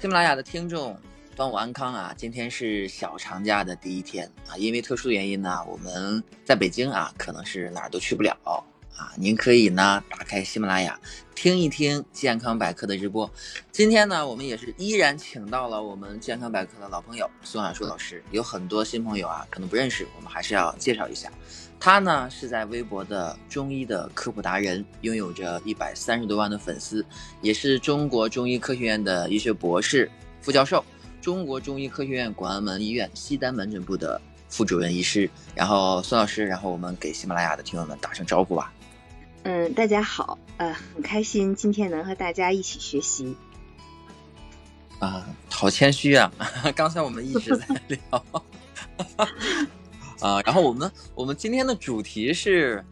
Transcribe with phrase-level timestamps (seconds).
[0.00, 0.96] 喜马拉雅的听众，
[1.34, 2.14] 端午安康啊！
[2.16, 8.57] 今天是小长假的第一天啊，因为特殊原因呢，我们在北京啊，可能是哪儿都去不了
[8.98, 9.12] 啊。
[9.16, 11.00] 您可以呢打开喜马拉雅
[11.34, 13.30] 听一听健康百科的直播。
[13.72, 18.22] 今天呢，我们也是依然请到了我们健康百科的老朋友孙海树老师。
[18.30, 21.32] 有很多新朋友啊，可能不认识，我们还是要介绍一下。
[21.80, 27.06] 他呢是在微博的中医的科普达人，拥有着一百三十多万的粉丝，
[27.40, 30.84] 也是中国中医科学院的医学博士、副教授，
[31.22, 35.30] 中国中医科学院广安门医院西单门诊部的副主任医师。
[35.54, 38.72] 然后孙老师，然后我们给喜马拉雅的听友们打声招呼吧。
[39.50, 43.34] 嗯，大家好，呃，很开心今天能和大家一起学习。
[44.98, 46.30] 啊，好谦虚啊！
[46.76, 48.24] 刚才我们一直在 聊。
[50.20, 52.84] 啊，然后我们我们今天的主题是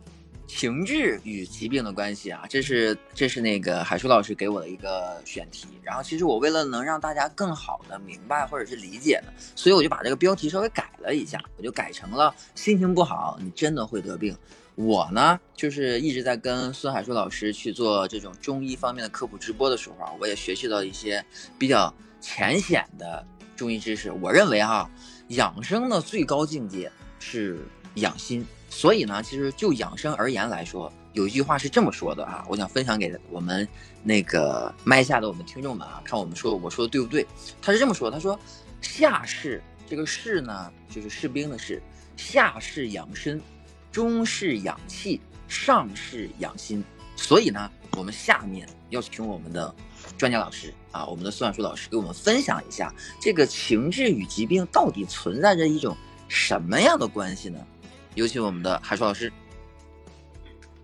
[0.47, 5.67] 情志与疾病的关系啊，这是这是那个海叔老师给我的一个选题。
[5.83, 14.35] 然后其实我为了能让大家更好的明白或者是理解呢，所以我就把这个标题稍微改了一下，我就改成了心情不好，你真的会得病。
[14.77, 21.25] 我呢，就是一直在跟孙海叔老师去做这种中医方面的科普直播的时候啊，我也学习到一些
[21.59, 24.13] 比较浅显的中医知识。
[24.13, 24.89] 我认为哈，
[25.29, 26.89] 养生的最高境界。
[27.19, 27.59] 是
[27.95, 33.67] 养心，所以呢，其实就养生而言来说，有一句话是这么说的啊，我想分享给我们
[34.05, 37.27] 那个麦下的我们听众们啊，看我们说我说的对不对？
[37.61, 38.39] 他是这么说，他说
[38.81, 41.83] 下士这个士呢，就是士兵的士，
[42.17, 43.41] 下士养身，
[43.97, 46.85] 中是养气，上是养心。
[47.17, 49.75] 所以呢，我们下面要请我们的
[50.19, 55.97] 专家老师啊，我们的孙小书老师给我们分享一下，这个情志与疾病到底存在着一种。
[56.29, 57.59] 什么样的关系呢？
[58.17, 59.33] 有请我们的海硕老师。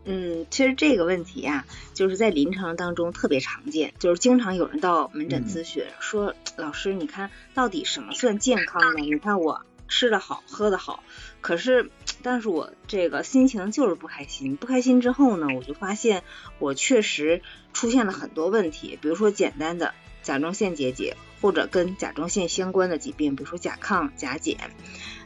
[0.06, 9.02] 嗯，其实这个问题呀，就是在临床当中特别常见，就是经常有人到门诊咨询，说老师，你看到底什么算健康呢？
[9.02, 11.04] 你看我吃的好，喝的好，
[11.42, 11.90] 可是，
[12.22, 16.22] 但是我这个心情就是不开心，不开心之后呢，我就发现
[16.58, 17.42] 我确实
[17.74, 19.92] 出现了很多问题，比如说简单的
[20.22, 24.56] 甲状腺结节，或者跟甲状腺相关的疾病，比如说甲亢、甲减。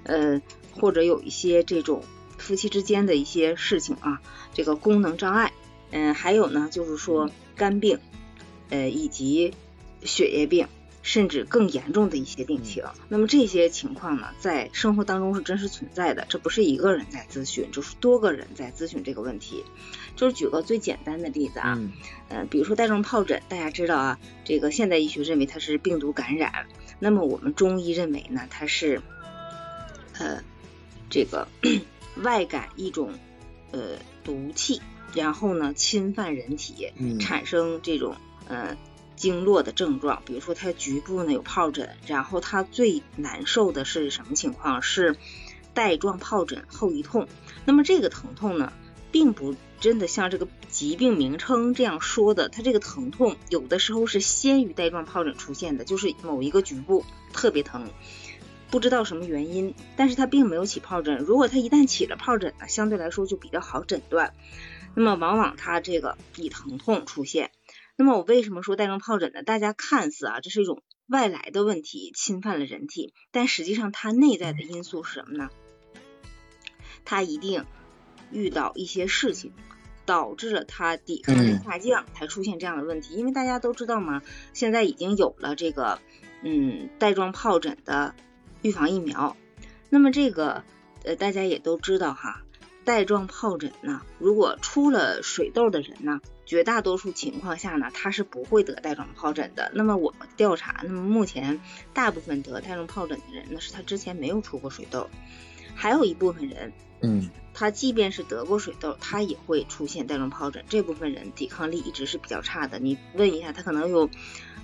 [0.03, 2.03] 呃，或者有一些这种
[2.37, 4.21] 夫妻之间的一些事情啊，
[4.53, 5.53] 这个功能障碍，
[5.93, 8.01] 嗯，还有呢，就是说肝病，
[8.71, 9.55] 呃，以及
[10.03, 10.67] 血液病，
[11.07, 12.83] 甚至更严重的一些病情。
[13.09, 19.63] 那么这些情况呢，在生活当中是真实存在的，这不是一个人在咨询，就是多个人在咨询这个问题。
[20.17, 21.81] 就是举个最简单的例子啊，
[22.29, 26.67] 呃，比如说带状疱疹，大家知道啊，这个现代医学认为它是病毒感染，
[26.99, 29.01] 那么我们中医认为呢，它是。
[30.19, 30.43] 呃，
[31.11, 31.47] 这个
[32.25, 33.13] 外感一种
[33.71, 34.81] 呃毒气，
[35.13, 36.91] 然后呢侵犯人体，
[37.21, 38.17] 产生这种
[38.49, 38.79] 呃
[39.17, 44.83] 经络的症状，比如说它局部呢有疱疹，然后它最难受的是什么情况？
[44.83, 45.17] 是
[45.75, 47.27] 带状疱疹后遗痛。
[47.65, 48.73] 那么这个疼痛呢，
[49.11, 57.91] 并不真的像这个疾病名称这样说的，它这个疼痛有的时候是先于带状疱疹出现的，就是某一个局部特别疼。
[58.69, 61.19] 不知道什么原因，但是他并没有起疱疹。
[61.19, 64.35] 如果他一旦起了疱疹呢，相对来说就比较好诊断。
[64.95, 67.51] 那么往往他这个以疼痛出现。
[67.97, 69.43] 那么我为什么说带状疱疹呢？
[69.43, 75.51] 大家看似啊，这是一种外来的问题侵犯了人体，但实际上它内在的因素是什么呢？
[77.05, 77.65] 它一定
[78.31, 79.53] 遇到一些事情，
[80.05, 83.15] 导致了他抵抗力下降，才出现这样的问题。
[83.15, 86.01] 因为大家都知道嘛，现在已经有了这个
[86.43, 88.15] 嗯带状疱疹的。
[88.63, 89.37] 预防疫苗，
[89.91, 90.65] 那么这个
[91.05, 92.43] 呃大家也都知道哈，
[92.87, 99.73] 带状疱疹呢，如果出了水痘的人呢，绝大多数情况下呢，他是不会得带状疱疹的。
[99.75, 101.61] 那么我们调查，那么目前
[101.93, 105.11] 大部分得带状疱疹的人呢，是他之前没有出过水痘，
[105.75, 110.65] 还有一部分人，嗯，他即便是得过水痘，他也会出现带状疱疹。
[110.69, 112.79] 这部分人抵抗力一直是比较差的。
[112.79, 114.09] 你问一下，他可能有。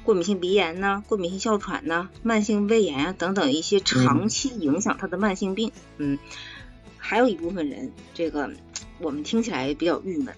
[0.05, 6.19] 过敏性鼻炎呢，过敏性哮喘呢，慢性胃炎啊等等一些长期影响他的慢性病，嗯，
[7.03, 8.49] 还有一部分人，这个
[9.01, 10.35] 我们听起来比较郁闷，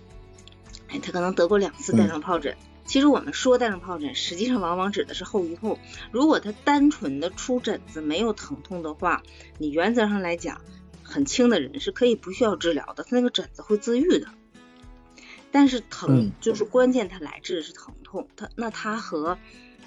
[0.88, 2.56] 哎，他可能得过两次带状疱疹。
[2.86, 5.78] 其实我们说带状疱疹，实际上往往指的是后遗痛。
[6.10, 9.22] 如果他单纯的出疹子没有疼痛的话，
[9.58, 10.60] 你原则上来讲，
[11.02, 14.28] 很轻的人是可以不需要治疗的，他那个疹子会自愈的。
[15.50, 19.38] 但是疼就是关键，它来治的是疼痛，它那它和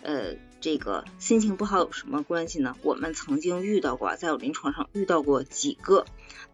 [0.02, 2.76] 呃这个心情不好有什么关系呢？
[2.84, 6.06] 我们曾经遇到过，在我临床上遇到过几个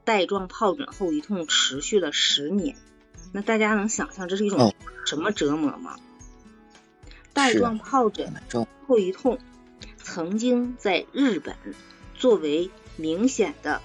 [0.04, 2.76] 带状疱疹后遗痛持续了十年，
[3.32, 4.74] 那大家能想象这是一种
[5.06, 5.96] 什么折磨吗？
[7.34, 8.34] 带状疱疹
[8.88, 9.40] 后遗痛
[9.98, 11.56] 曾经在日本
[12.16, 13.82] 作为明显的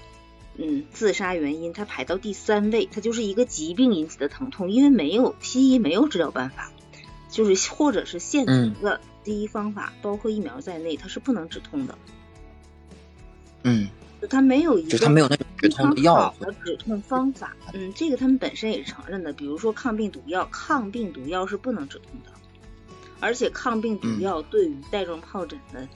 [0.55, 6.71] 嗯自杀原因，它排到第三位，它就是一个疾病引起的疼痛，因为没有西医没有治疗办法，
[7.29, 11.97] 就是或者是现成的第一方法，包括疫苗在内，它是不能止痛的。
[13.63, 13.89] 嗯，
[14.27, 17.55] 它没有一个它没有那种止痛的药的止痛方法。
[17.73, 22.31] 嗯，这个他们本身也是承认的，比如说抗病毒药，抗病毒药是不能止痛的。
[23.21, 25.87] 而且抗病毒药对于带状疱疹的，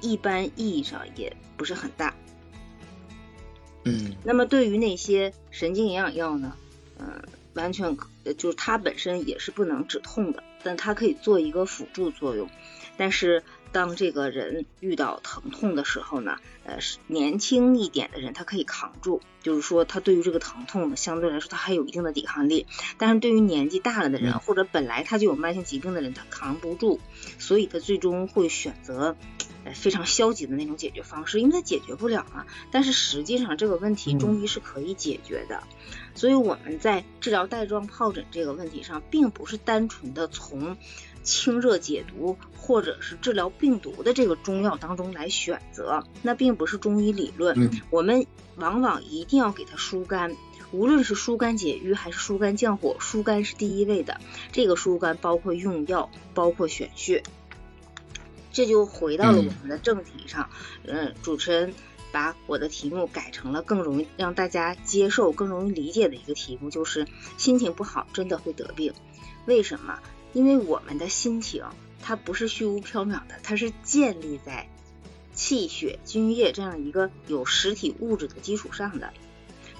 [0.00, 2.14] 一般意义上也不是很大。
[3.84, 4.14] 嗯。
[4.22, 6.54] 那么对于那些神经营养药呢？
[6.98, 7.22] 嗯，
[7.54, 7.96] 完全
[8.36, 12.48] 就是它本身也是不能止痛的，但它可以做一个辅助作用。
[12.96, 13.42] 但是
[13.74, 16.78] 当这个人遇到疼痛的时候呢，呃，
[17.08, 22.68] 年轻一点的人他可以扛住，就是说他对于这个疼痛呢，相对来说他还有一定的抵抗力。
[22.98, 27.00] 但是对于年纪大了的人，或者本来他就有慢性疾病的人，他扛不住，
[27.40, 29.16] 所以他最终会选择
[29.74, 32.46] 非常消极的那种解决方式，因为他解决不了嘛。
[32.70, 35.64] 但是实际上这个问题中医是可以解决的，
[36.14, 40.76] 所以我们在治疗带状疱疹这个问题上，并不是单纯的从。
[41.24, 47.70] 清热解毒，或者是治疗病毒的这个中药当中来选择，那并不是中医理论。
[47.90, 48.26] 我们
[48.56, 50.36] 往往一定要给它疏肝，
[50.70, 54.20] 无论是疏肝解郁还是疏肝降火，疏肝是第一位的。
[54.52, 57.22] 这个疏肝包括用药，包括选穴。
[58.52, 60.48] 这就回到了我们的正题上。
[60.84, 61.74] 嗯，主持人
[62.12, 68.92] 把我的题目改成了更容易让大家接受、更容易理解的一个题目，就是心情不好真的会得病？
[69.46, 69.98] 为什么？
[70.34, 71.64] 因为我们的心情，
[72.02, 74.68] 它不是虚无缥缈的，它是建立在
[75.32, 79.14] 气血津液这样一个有实体物质的基础上的。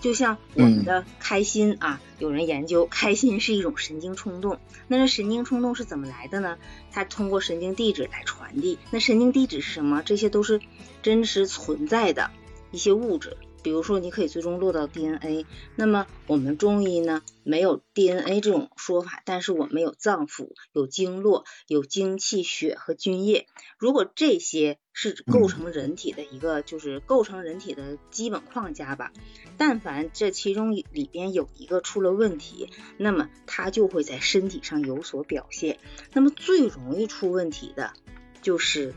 [0.01, 4.61] 就像我们的开心啊，有人研究，开心是一种神经冲动。
[4.87, 6.59] 那这神经冲动是怎么来的呢？
[6.93, 8.79] 它通过神经递质来传递。
[8.91, 10.03] 那神经递质是什么？
[10.03, 10.61] 这些都是
[11.03, 12.31] 真实存在的
[12.71, 13.39] 一些物质。
[13.65, 15.47] 比如说，你可以最终落到 DNA。
[15.75, 23.47] 那么我们中医呢，没有 DNA 这种说法，但是我们有脏腑、有经络、有精气血和津液。
[23.79, 29.13] 如果这些是构成人体的一个，就是构成人体的基本框架吧。
[29.57, 32.69] 但凡这其中里边有一个出了问题，
[32.99, 35.79] 那么它就会在身体上有所表现。
[36.13, 37.95] 那么最容易出问题的
[38.43, 38.95] 就是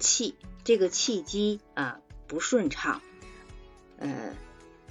[0.00, 0.34] 气，
[0.64, 3.00] 这个气机啊不顺畅。
[3.98, 4.32] 呃，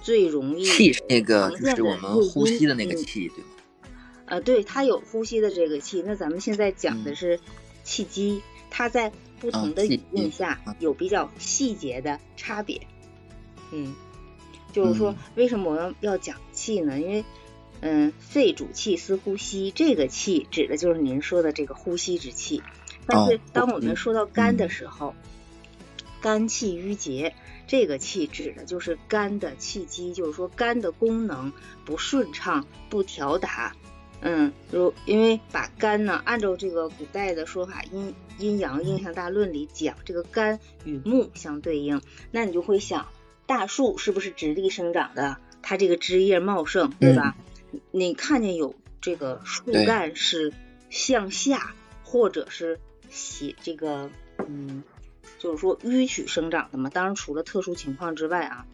[0.01, 3.50] 最容易气是那个，就是我们呼吸的那个气，对吗？
[4.25, 6.04] 呃，对，它有呼吸的这个气。
[6.06, 7.39] 那咱们现在讲的是
[7.86, 12.81] 气机，它在不同的语境下有比较细节的差别。
[13.71, 13.95] 嗯，
[14.74, 17.00] 就是说，为什么我们要讲气呢？
[17.00, 17.25] 因为，
[17.80, 22.62] 嗯，肺主气司呼吸，这个气指的就是您说的这个呼吸之气。
[23.06, 25.15] 但是，当我们说到肝的时候，
[26.21, 27.33] 肝气郁结。
[27.67, 31.51] 这个气指的就是肝的气机，就是说肝的功能
[31.85, 33.75] 不顺畅、不调达。
[34.21, 43.09] 嗯，如因为把肝呢，按照这个古代的说法，阴阴阳应象大论里讲，这个肝与木相对应，那你就会想，
[43.45, 45.37] 大树是不是直立生长的？
[45.61, 47.35] 它这个枝叶茂盛，对吧？
[47.91, 50.51] 你看见有这个树干是
[50.89, 54.09] 向下，或者是斜这个，
[54.47, 54.83] 嗯。
[55.38, 58.65] 就是说迂曲生长的嘛，当然除了特殊情况之外啊，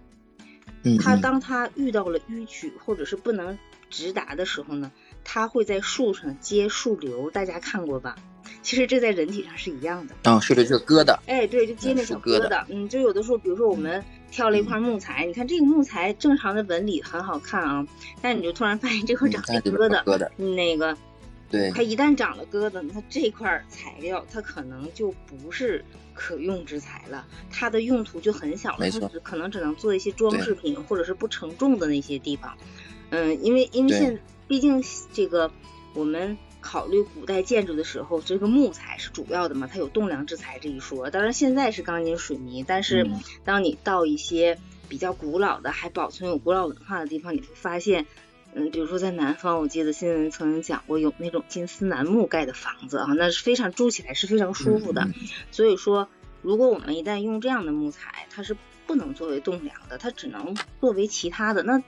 [1.02, 3.58] 它当它遇到了迂曲或者是不能
[3.90, 4.92] 直达的时候呢，
[5.24, 8.16] 它会在树上结树瘤，大家看过吧？
[8.62, 10.16] 其实这在人体上是一样的。
[10.30, 11.18] 啊，是的，是疙瘩。
[11.28, 12.64] 哎，对，就接那小疙瘩。
[12.70, 17.86] 嗯，就有的时候，比如说我们挑了一块木材，你看这个木材正常的纹理很好看啊，
[18.22, 20.98] 但你就突然发现这块长了疙瘩，疙瘩，那个。
[21.54, 32.58] 对，它一旦长了疙瘩，它这块材料它可能就不是可用之材了，它的用途就很小了，它只可能只能做一些装饰品或者是不承重的那些地方。
[33.12, 34.84] 嗯，因为因为现毕竟
[35.14, 35.52] 这个
[35.94, 41.12] 我们考虑古代建筑的时候，这个木材是主要的嘛，它有栋梁之材这一说。
[41.12, 43.08] 当然现在是钢筋水泥，但是
[43.44, 44.58] 当你到一些
[44.90, 48.08] 比较古老的还保存有古老文化的地方，你会发现。
[48.56, 55.08] 嗯，比如说在南方，我记得新闻曾经讲过，有那种金丝楠木盖的房子啊，那是非常住起来是非常舒服的。
[55.52, 56.08] 所以说，
[56.42, 58.56] 如果我们一旦用这样的木材，它是
[58.86, 61.64] 不能作为栋梁的，它只能作为其他的。
[61.64, 61.82] 那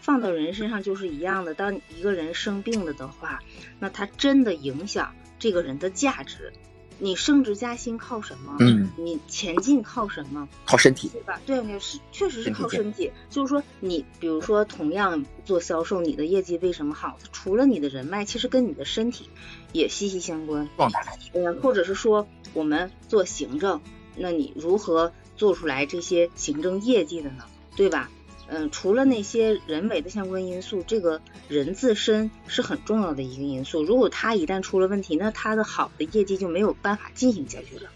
[0.00, 1.54] 放到人身上就是一样的。
[1.54, 3.40] 当一个人生病了的话，
[3.78, 6.52] 那他真的影响这个人的价值，
[6.98, 8.56] 你升职加薪靠什么？
[8.60, 10.48] 嗯，你前进靠什么？
[10.64, 11.40] 靠身体，对吧？
[11.44, 13.12] 对，你是确实是靠身身体。
[13.28, 17.18] 就是说，你比如说同样做销售，你的业绩为什么好？
[17.32, 19.28] 除了你的人脉，其实跟你的身体
[19.72, 20.68] 也息息相关。
[20.76, 21.18] 状态。
[21.34, 23.80] 嗯，或者是说我们做行政，
[24.16, 27.44] 那你如何做出来这些行政业绩的呢？
[27.76, 28.10] 对吧？
[28.48, 33.82] 嗯，除了那些人为的相关因素，这个人自身是很重要的一个因素。
[33.82, 37.90] 如果他一旦出了问题，那他的好的业绩就没有办法进行下去了。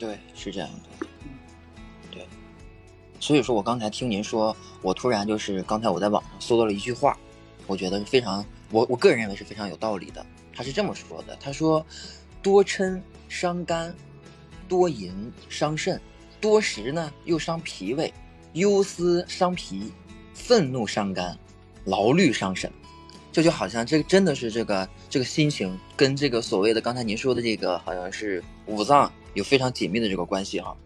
[0.00, 1.06] 对，是这样的。
[2.10, 2.26] 对，
[3.20, 7.16] 所以说我刚才听您说，我突然就是刚才我在网上搜到了一句话，
[7.68, 10.26] 我觉得是非常，我我个人认为是非常有道理的。
[10.52, 11.86] 他是这么说的：他说，
[12.42, 13.94] 多嗔伤肝，
[14.68, 16.00] 多淫伤肾，
[16.40, 18.12] 多食呢又伤脾胃。
[18.54, 19.92] 忧思伤脾，
[20.32, 21.38] 愤怒伤肝，
[21.84, 22.70] 劳虑伤神，
[23.30, 30.76] 这就好像这个真的是这个这个心情跟这个所谓的刚才您说的这个好像是五脏有非常紧密的这个关系哈。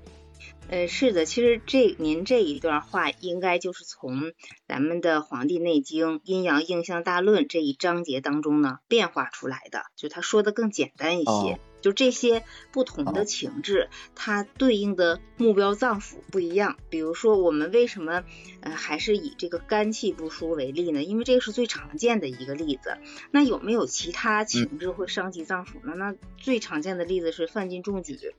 [0.71, 4.33] 呃，是的，其实这您这一段话应该就是从
[4.67, 11.59] 咱们的《黄帝内经·阴阳应象大论》这一章节当中呢变化出来的，就他说的更简单一些。
[11.88, 16.76] 就这些不同的情志，它对应的目标脏腑不一样。
[16.90, 18.25] 比如说，我们为什么
[18.61, 21.02] 呃还是以这个肝气不舒为例呢？
[21.02, 22.99] 因为这个是最常见的一个例子。
[23.30, 25.95] 那有没有其他情志会伤及脏腑呢？
[25.97, 28.35] 那最常见的例子是犯进中举，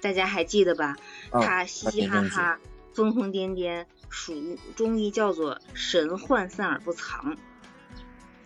[0.00, 0.96] 大家还记得吧？
[1.32, 2.60] 他嘻嘻哈哈、
[2.94, 7.36] 疯疯癫癫，属于中医叫做神涣散而不藏。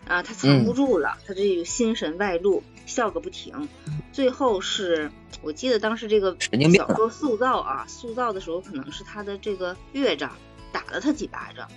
[0.07, 3.67] 啊，他藏不住了，他这个心神外露，笑个不停。
[4.11, 5.11] 最后是
[5.41, 6.35] 我记得当时这个
[6.73, 10.31] 小说塑造啊，塑造的时候可能是他的这个乐章
[10.71, 11.69] 打了他几巴掌。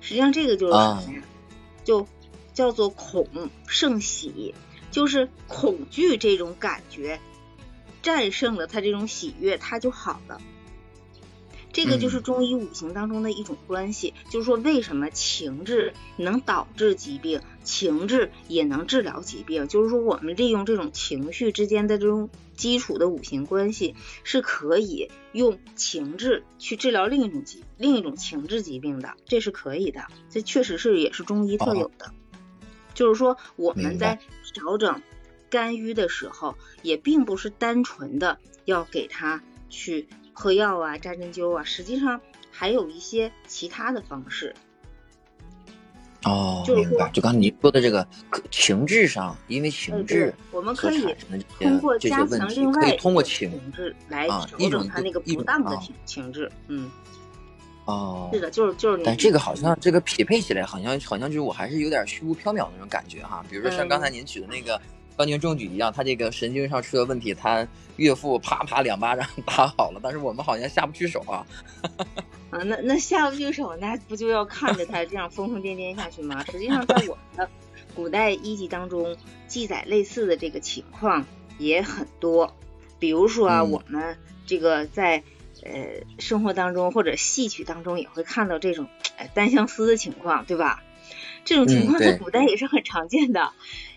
[0.00, 1.22] 实际上这个就是什么呀？
[1.84, 2.06] 就
[2.54, 4.54] 叫做恐胜喜，
[4.90, 7.20] 就是恐惧这种感觉
[8.02, 10.40] 战胜了他这种喜悦，他就好了。
[11.76, 32.10] 这个就是中医五行当中的一种关系，就是说为什么情志能导致疾病，情志也能治疗疾病，就是说我们利用这种情绪之间的这种基础的五行关系，是可以用情志去治疗另一种疾另一种情志疾病的，这是可以的，这确实是也是中医特有的。
[32.94, 34.18] 就是说我们在
[34.54, 35.02] 调整
[35.50, 40.08] 肝郁的时候，也并不是单纯的要给他去。
[40.38, 44.54] 喝药啊，扎针灸啊，实际上还有一些其他的方式。
[46.24, 47.10] 哦，明白。
[47.10, 48.06] 就刚才您说的这个
[48.50, 51.16] 情志上，因为情志，我们可以
[51.58, 56.52] 通过加强另外通过情志来调整他那个不当的情情志。
[56.68, 56.90] 嗯。
[57.86, 58.28] 哦。
[58.30, 59.02] 是的，就是就是。
[59.02, 63.42] 但这个好像这个匹配起来，好像好像就是我还是有点虚无缥缈那种感觉哈。
[63.48, 64.78] 比如说像刚才您举的那个。
[65.16, 71.46] 当年中举一样，他这个神经上出了问题，他岳父啪啪两巴掌 打好了，但是我们好像下不去手啊。
[72.50, 76.44] 啊，那那下不去手，那不就要看着他这样疯疯癫癫下去吗？
[76.52, 77.48] 实际上，在我们的
[77.94, 79.16] 古代医籍当中，
[79.48, 81.24] 记载类似的这个情况
[81.58, 82.54] 也很多。
[82.98, 85.22] 比如说啊，我们这个在
[85.62, 88.86] 呃生活当中或者戏曲当中也会看到这种
[89.32, 90.82] 单相思的情况，对吧？
[91.44, 93.52] 这种情况在古代也是很常见的。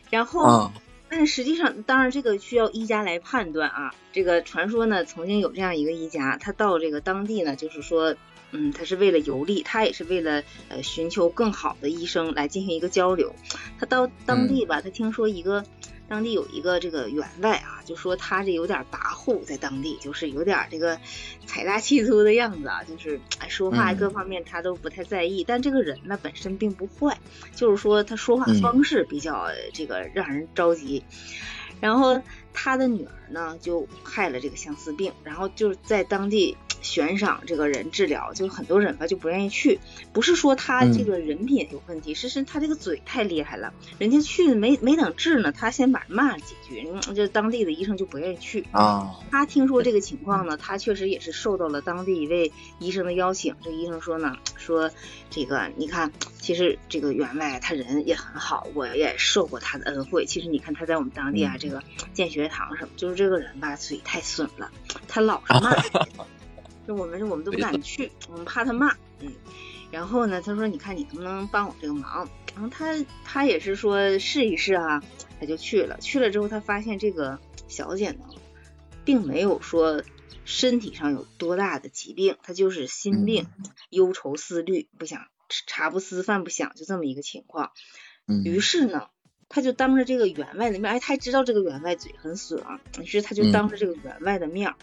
[0.10, 0.72] 然后。
[1.10, 3.94] 但实际上，当然这个需要医家来判断啊。
[4.14, 8.16] 这个传说呢，曾经有这样一个医家，他到这个当地呢，就是说，
[8.52, 13.34] 嗯，他是为了游历，他也是为了呃寻求更好的医生来进行一个交流。
[13.80, 15.64] 他到当地吧，他听说一个。
[16.10, 21.00] 当地有一个这个员外啊，就说他这有点跋扈，在当地就是有点这个
[21.46, 25.44] 财大气粗的样子啊，就是说话各方面他都不太在意。
[25.48, 27.20] 但这个人呢本身并不坏，
[27.56, 31.04] 就是说他说话方式比较这个让人着急。
[31.80, 32.22] 然后
[32.54, 36.58] 他的女儿呢就害了这个相思病，然后就是在当地。
[36.82, 39.80] 悬赏这个人治疗，就很多人吧就不愿意去，
[40.14, 49.20] 不是说他这个人品有问题，是是他这个嘴太厉害了，人家去没没等治呢，他先把人骂了几句，这当地的医生就不愿意去啊。
[49.32, 53.56] 他听说这个情况呢，他确实也是受到了当地一位医生的邀请。
[53.64, 54.90] 这医生说呢，说
[55.30, 60.26] 这个你看，其实这个员外他人也很好，我也受过他的恩惠。
[60.26, 61.82] 其实你看他在我们当地啊，这个
[62.14, 64.70] 建学堂什么，就是这个人吧，嘴太损了，
[65.08, 65.72] 他老是 骂。
[66.96, 69.32] 我们我们都不敢去，我们怕他骂，嗯，
[69.92, 72.30] 然后呢，他说，你看你能不能帮我这个忙？
[72.54, 72.94] 然后他
[73.24, 75.04] 他也是说试一试啊，
[75.40, 75.98] 他就去了。
[76.00, 78.26] 去了之后，他发现这个小姐呢，
[79.06, 80.04] 并没有说
[80.46, 83.48] 身体上有多大的疾病，她就是心病，
[83.90, 85.28] 忧愁思虑，不想
[85.68, 87.72] 茶不思饭不想，就这么一个情况。
[88.44, 89.08] 于是呢，
[89.48, 94.74] 他就当着这个员外的面，哎，他知道这个员外嘴很损啊，于是他就当着这个员外的面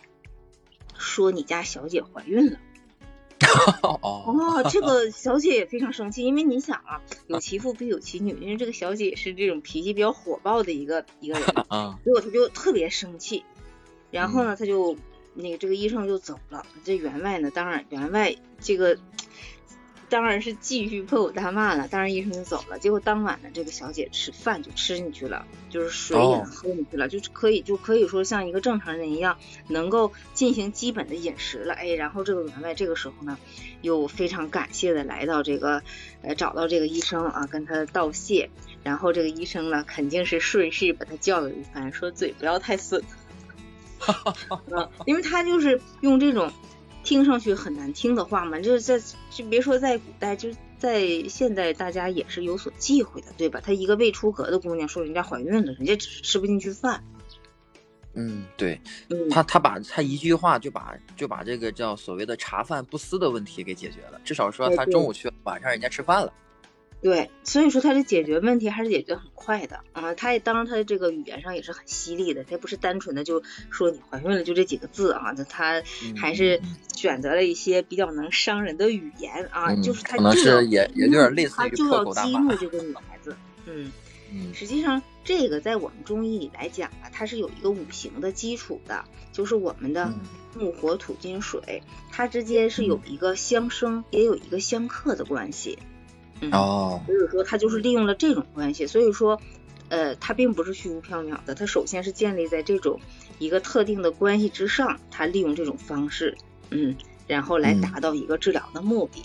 [0.98, 2.58] 说你家小姐怀孕了。
[3.82, 11.46] 哦，这个小姐也非常生气，因为你想啊，有其父必有其女，因为这个小姐也是这种脾气比较火爆的一个一个人，
[12.04, 13.44] 结果她就特别生气，
[14.10, 14.96] 然后呢，她就
[15.34, 18.98] 那个这个医生就走了，这员外呢，当然员外这个。
[20.08, 22.78] 当然是继续破口大骂了，当然医生就走了。
[22.78, 29.36] 结果当晚呢，这个小姐吃饭就吃进去了，就是水也喝进去了，就是可以就可以说像一个正常人一样，
[29.68, 31.74] 能够进行基本的饮食了。
[31.74, 33.36] 哎，然后这个员外这个时候呢，
[33.82, 35.82] 又非常感谢的来到这个
[36.22, 38.50] 呃找到这个医生啊，跟他道谢。
[38.84, 43.02] 然后这个医生呢，肯定是顺势把他教育一番，说嘴不要太损，
[43.98, 46.52] 哈哈哈因为他就是用这种。
[47.06, 53.60] 听上去很难听的话嘛，就是在就别说在古代，就在现代，大家也是有所忌讳的，对吧？
[53.64, 57.02] 她一个未出阁的姑娘说人家怀孕了，人家只是吃不进去饭。
[58.14, 58.80] 嗯，对，
[59.30, 66.32] 她她把她一句话就把就把这个叫所谓的茶饭不思的问题给解决了，至少说她中午去，晚上人家吃饭了。
[67.02, 70.14] 对，所以说他这解决问题还是解决很快的啊！
[70.14, 75.82] 他也当然他这个语言上也是很犀利的，他不是单纯的就说你怀孕了就这几个字啊，那他
[76.16, 76.60] 还是
[76.96, 83.36] 选择了一些比较能伤人的语言啊，就是他可能是也也有点类似于他就要激怒这个女孩子，
[83.66, 83.92] 嗯
[84.32, 90.12] 嗯，实际上这个在我们中医里来讲啊，它是有一个五行的基础的，就是我们的
[90.54, 95.78] 木火土金水，它之间是有一个相生也有一个相克的关系。
[96.52, 99.40] 哦，所以说他就是利用了这种关系，所以说，
[99.88, 103.00] 呃，他并不是虚无缥缈的，他首先是建立在这种
[103.38, 106.36] 一个特定的关系之上，他利用这种方式，
[106.70, 106.94] 嗯，
[107.26, 109.22] 然后来达到一个治疗的目的。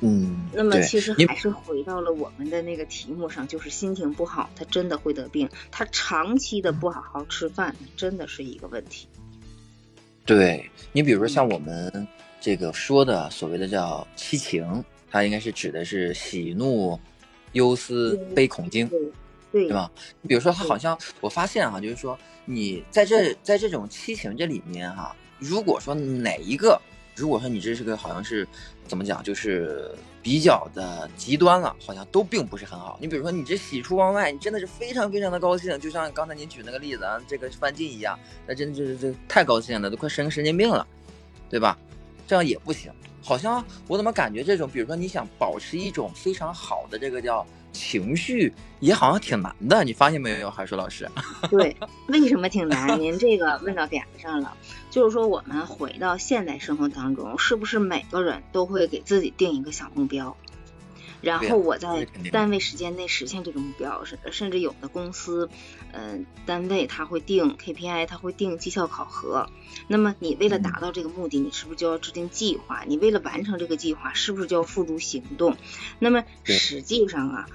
[0.00, 9.08] 嗯，那么其实还是回到了我们的那个题目上，就是心情不好，他真的会得病，他长期的不好好吃饭，真的是一个问题。
[10.26, 12.06] 对你，比如说像我们
[12.42, 14.84] 这个说的所谓的叫七情。
[15.16, 16.98] 它应该是指的是喜怒
[17.52, 18.86] 忧思悲恐惊，
[19.50, 19.90] 对对吧？
[20.20, 26.78] 你比如说，它好像我发现哈，就是说你在这在这种七情这里面哈，如果说哪一个，
[27.14, 28.46] 如果说你这是个好像是
[28.86, 29.90] 怎么讲，就是
[30.22, 32.98] 比较的极端了，好像都并不是很好。
[33.00, 40.86] 你比如说，你这喜出望外，你真的是非常非常的高兴，就像刚才您举那个例子啊，这个范进一样，那真的就是这太高兴了，都快生神经病了，
[41.48, 41.78] 对吧？
[42.26, 42.90] 这样也不行。
[43.22, 49.82] 好像我怎么感觉这种，比如说你想保持一种非常好的这个叫情绪，也好像挺难的。
[49.82, 51.08] 你发现没有，海叔老师？
[51.50, 53.00] 对，为什么挺难？
[53.00, 54.56] 您这个问到点子上了。
[54.90, 60.36] 就是说，我们回到现代生活当中，是不是每个人都会给自己定一个小目标？
[61.22, 65.48] 然后我在单位时间内实现这个目标，甚甚至有的公司，
[65.92, 69.48] 嗯，单位他会定 KPI，他会定绩效考核。
[69.88, 72.84] 那么你为了达到这个目的，你是不是就要制定计划？
[72.86, 75.56] 你为了完成这个计划，是不是就要付诸行动？
[75.98, 77.46] 那么实际上啊，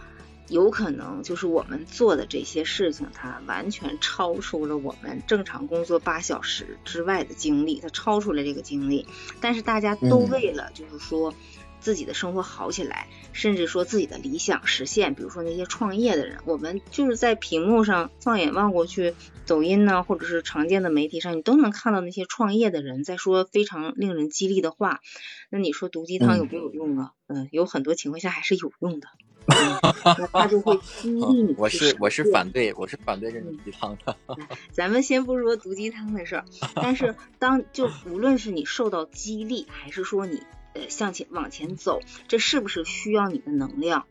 [0.50, 9.08] 有可能就是我们做的这些事情，它完全超出了我们正常工作八小时之外的精力，它超出了这个精力。
[9.40, 11.34] 但是大家都为了就是说。
[11.82, 19.16] 自己的生活好起来，甚至说自己的理想实现，比如说那些创业的人，我们就是在屏幕上放眼望过去，
[19.46, 25.02] 抖音呢，或者是常见的媒体上，你都能看到那些创业的人在说非常令人激励的话。
[25.50, 27.12] 那你说毒鸡汤有没有用啊？
[27.28, 29.08] 嗯，有很多情况下还是有用的，
[30.32, 31.56] 他就会激励你。
[31.58, 34.16] 我是我是反对，我是反对这种鸡汤的。
[34.72, 40.42] 咱们先不说毒鸡汤的事儿，但是当就无论是你受到激励，还是说你。
[40.74, 44.06] 呃，向前往前走，这是不是需要你的能量？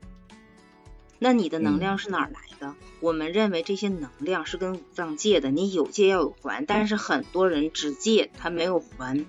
[1.18, 2.75] 那你的能量是哪儿来的？
[3.01, 9.27] 我们认为这些能量是跟五脏借的，你有借要有还，但是很多人只借他没有还，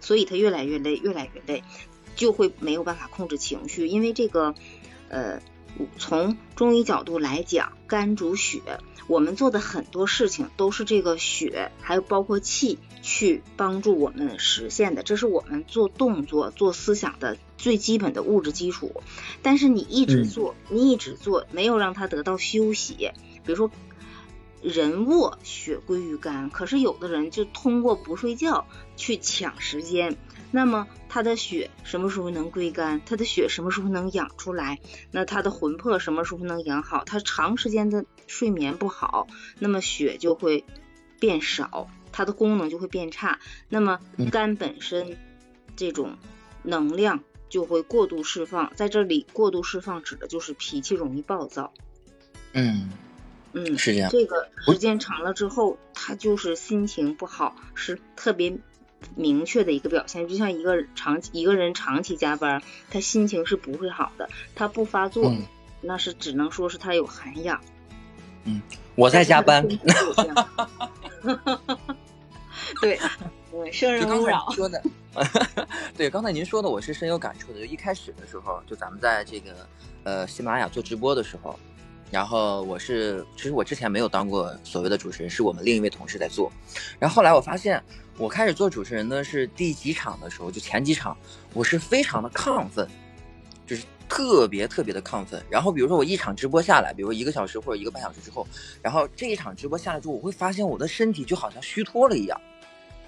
[0.00, 1.62] 所以他越来越累，越来越累，
[2.16, 4.54] 就会没有办法控制情绪，因为这个，
[5.08, 5.40] 呃，
[5.98, 8.60] 从中医角度来讲，肝主血。
[9.06, 19.02] 我们做的很多事情都是这个血，还有包括气去帮助我们实现的，这是我们做动作、做思想的最基本的物质基础。
[19.42, 23.10] 但是你一直做，你一直做，没有让它得到休息。
[23.44, 23.72] 比如说，
[24.62, 30.16] 人卧血归于肝，可是有的人就通过不睡觉去抢时间。
[30.50, 33.00] 那么他的血什么时候能归肝？
[33.06, 34.80] 他的血什么时候能养出来？
[35.10, 37.04] 那他的魂魄什么时候能养好？
[37.04, 39.26] 他长时间的睡眠不好，
[39.58, 40.64] 那么血就会
[41.18, 43.38] 变少，它的功能就会变差。
[43.68, 44.00] 那么
[44.32, 45.16] 肝本身
[45.76, 46.16] 这种
[46.62, 51.72] 能量就会过度释放，在这里过度释放指的就是脾气容易暴躁。
[52.52, 52.90] 嗯
[53.52, 54.10] 嗯，是这样。
[54.10, 58.58] 这个时间长了之后，他就是心情不好，是特别
[59.14, 60.28] 明确的一个表现。
[60.28, 64.28] 就像一个长一个人长期加班，他心情是不会好的。
[64.54, 65.42] 他不发作，嗯
[65.80, 67.60] 那是只能说是他有涵养。
[68.44, 68.60] 嗯
[68.94, 69.66] 我在加班。
[72.80, 72.98] 对，
[73.50, 74.56] 对，生人勿扰您。
[74.56, 74.82] 说的，
[75.96, 77.58] 对，刚才您说的我是深有感触的。
[77.58, 79.66] 就一开始的时候，就咱们在这个
[80.04, 81.58] 呃喜马拉雅做直播的时候，
[82.10, 86.52] 然后我是其实我之前没有当过所谓的主持人，是我们另一位同事在做。
[86.98, 87.82] 然后后来我发现，
[88.20, 91.16] 我开始做主持人呢是第几场的时候，就前几场，
[91.54, 92.86] 我是非常的亢奋，
[93.66, 95.42] 就是特别特别的亢奋。
[95.48, 98.46] 然后比如说我一场直播下来，比如说一个小时或者一个半小时之后，
[98.82, 102.38] 然后这一场直播下来之后，我会发现我的身体就好像虚脱了一样。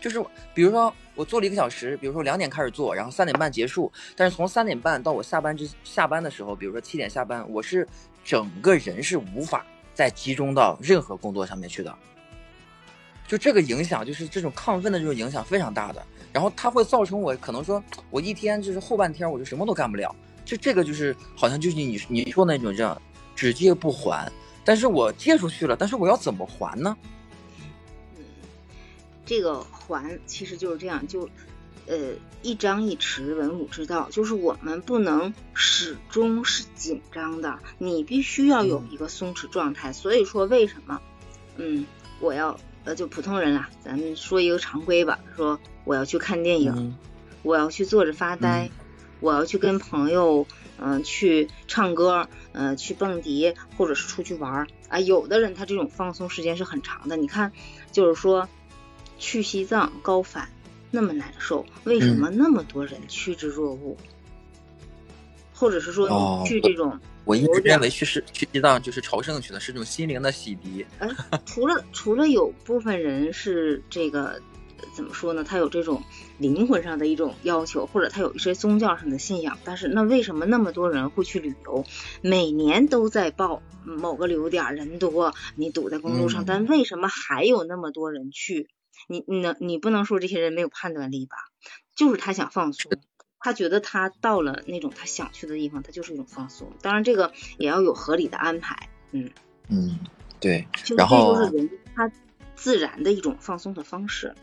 [0.01, 0.19] 就是
[0.55, 7.87] 比如说我做了一个小时，比如说两点开始做，然后三点半结束，但是从三点半到我下班之下班的时候，比如说七点下班，我是
[8.25, 11.95] 整个人是无法再集中到任何工作上面去的。
[13.33, 20.15] 就这个影响，就是这种亢奋的这种影响非常大的，然后它会造成我可能说我一天就是后半天我就什么都干不了，
[20.45, 23.01] 就这个就是好像就是你你说那种这样
[23.35, 24.31] 只借不还，
[24.67, 26.95] 但是我借出去了，但是我要怎么还呢？
[28.19, 28.23] 嗯，
[29.25, 31.27] 这个还其实就是这样，就
[31.87, 32.11] 呃
[32.43, 39.91] 一张一弛，文武之道，就是我们不能始终是紧张的，你必须要有一个松弛状态。
[39.91, 41.01] 所以说，为什么
[41.57, 41.87] 嗯
[42.21, 46.97] 我要呃就普通人啦，咱们说一个常规吧，说我要去看电影，嗯
[47.43, 48.71] 我要去坐着发呆，
[49.21, 50.47] 我要去跟朋友
[50.79, 55.01] 嗯、呃去唱歌，呃去蹦迪，或者是出去玩儿啊。
[55.01, 57.53] 有的人他这种放松时间是很长的，你看，
[57.91, 58.49] 就是说
[59.19, 60.49] 去西藏高反
[60.91, 63.97] 那么难受，为什么那么多人趋之若鹜？
[65.63, 70.85] 或者是说去这种我一直认为去是去西藏就是朝圣去的，是这种心灵的洗涤。
[71.47, 74.41] 除了除了有部分人是这个
[74.79, 75.45] 呃怎么说呢？
[75.45, 76.03] 他有这种
[76.39, 81.85] 灵魂上的一种要求，或者他有一些宗教上的信仰，但是那为什么那么多人会去旅游？
[82.23, 88.69] 每年都在报某个旅游点儿人多，你堵在公路上，嗯但为什么还有那么多人去？
[89.09, 91.37] 你你能你不能说这些人没有判断力吧？
[91.95, 92.91] 就是他想放松。
[93.43, 96.71] 他觉得他到了那种他想去的地方，他就是一种放松。
[96.81, 98.89] 当然，这个也要有合理的安排。
[99.11, 99.31] 嗯，
[99.69, 99.99] 嗯，
[100.41, 100.67] 对。
[100.97, 102.11] 然后就是人他
[102.55, 104.35] 自然的一种放松的方式。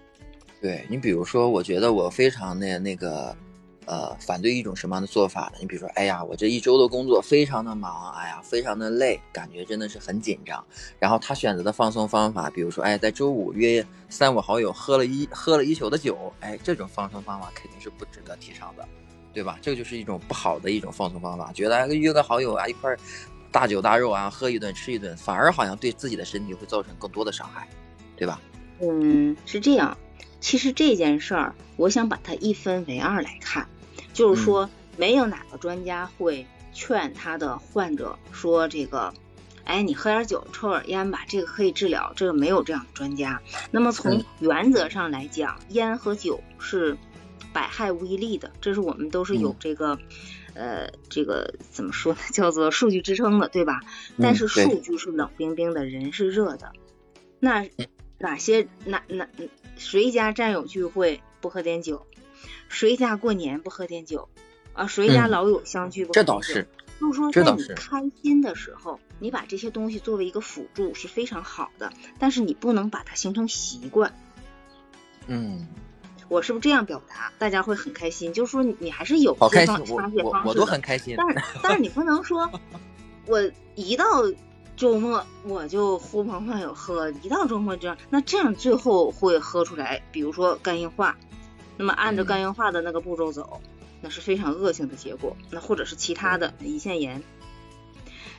[0.61, 3.35] 对你比如说，我觉得我非常的那个，
[3.89, 5.53] 呃，反对一种什么样的做法呢？
[5.59, 10.63] 你比如说，哎呀，我这一周的工作非常的忙，哎呀，非常的累，感觉真的是很紧张。
[10.99, 18.87] 然后他选择的放松方法，比如说，哎，在周五约三五好友喝了一喝了一宿的酒，哎，这种放松方法肯定是不值得提倡的，
[19.33, 19.57] 对吧？
[19.59, 22.99] 这就是一种不好的一种放松方法，觉得约个好友啊一块儿
[23.51, 27.67] 大酒大肉啊喝一顿吃一顿，反而好像对自己的身体会造成更多的伤害，
[28.15, 28.39] 对吧？
[28.81, 29.97] 嗯，是这样。
[30.41, 33.67] 其实这件事儿，我想把它一分为二来看，
[34.13, 39.13] 就是说，没有哪个专家会劝他的患者说这个，
[39.63, 43.41] 哎，你喝点酒，抽点烟吧，这个可以治疗，这个没有这样的专家。
[43.71, 46.97] 那么从嗯原则上来讲，烟和酒是
[47.53, 49.99] 百害无一利的，这是我们都是有嗯这个。
[50.55, 52.19] 呃，这个怎么说呢？
[52.33, 53.79] 叫做数据支撑的，对吧？
[54.19, 56.73] 但是数据是冷冰冰的，人是热的。
[57.39, 57.69] 那
[58.17, 59.25] 哪些哪哪
[59.77, 62.05] 谁家战友聚会不喝点酒？
[62.69, 64.29] 谁家过年不喝点酒？
[64.73, 66.31] 啊，谁家嗯老友相聚不喝点酒？
[66.31, 66.67] 这倒是，
[67.01, 74.13] 就是说，在你开心的时候，你把这些东西作为一个辅助是非常好的，但是你不能把它形成习惯。
[75.27, 75.67] 嗯。
[76.29, 78.31] 我是不是这样表达，大家会很开心？
[78.31, 81.15] 就是说你你还是有好开心一些方，发泄我都很开心。
[81.17, 82.47] 但是但是你不能说，
[83.25, 84.05] 我一到
[84.77, 91.17] 周末我就呼朋唤友喝，一到周末这样，那这样最后会喝出来，比如说肝硬化，
[91.79, 93.61] 那么按照嗯肝硬化的那个步骤走，
[94.01, 97.23] 那是非常恶性的结果，那或者是其他的胰腺炎。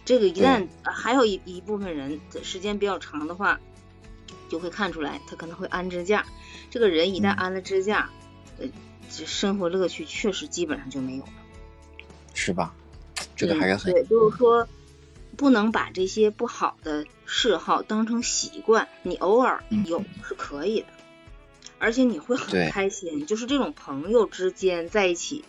[0.05, 3.59] 这个一旦、呃还有一一部分人时间比较长的话，
[4.51, 6.27] 就会看出来他可能会安支架。
[6.69, 8.11] 这个人一旦嗯安了支架，
[8.59, 8.69] 呃，
[9.11, 11.33] 这生活乐趣确实基本上就没有了。
[12.35, 12.75] 是吧？
[13.35, 14.69] 这个还是很嗯、对，就是说
[15.39, 20.87] 不能把这些不好的嗜好当成习惯，你偶尔嗯有是可以的，
[21.81, 23.27] 而且你会很开心。
[23.27, 25.45] 就是这种朋友之间在一起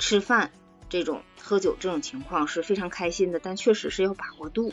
[0.00, 0.50] 吃饭、
[0.88, 4.72] 这种喝酒这种情况是非常开心的，但确实是要把握度。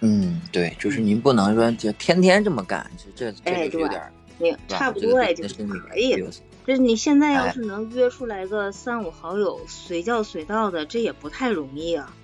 [0.00, 6.30] 嗯，对，就是您不能说就天天这么干，这这这就有点儿没有，差不多也就可以了。
[6.66, 12.14] 就是你现在要哎是能约出来个三五好友，随叫随到的，这也不太容易啊。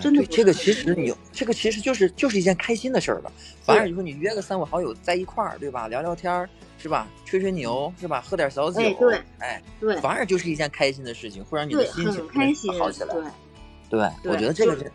[0.00, 3.32] 真的这个其实你这个其实就是就是一件开心的事儿了。
[3.62, 5.88] 反而你说你约个三五好友在一块儿，对吧？
[5.88, 7.08] 聊聊天儿是吧？
[7.24, 8.20] 吹吹牛是吧？
[8.20, 12.10] 喝点小酒，对，哎，对，反而就是一件开心的事情，会让你的心
[12.54, 13.14] 情好起来。
[13.90, 14.90] 对，我觉得这个是。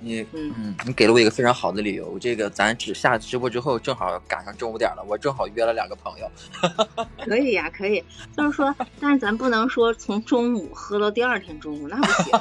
[0.00, 2.18] 你嗯，你给了我一个非常好的理由。
[2.18, 6.30] 这个咱只下直播之后，正好赶上中午点了，我正好约了两个朋友。
[7.24, 8.02] 可以呀，可以。
[8.36, 12.32] 就是说，但是咱不能说从中午喝到第二天中午，那不行。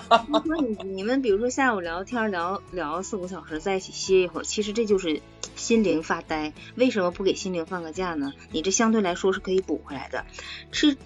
[0.45, 5.21] 说你你们比如说下午聊天聊聊四五小时，在一起歇一会儿，其实这就是
[5.55, 6.53] 心灵发呆。
[6.75, 8.33] 为什么不给心灵放个假呢？
[8.51, 10.25] 你这相对来说是可以补回来的。
[10.71, 10.97] 吃。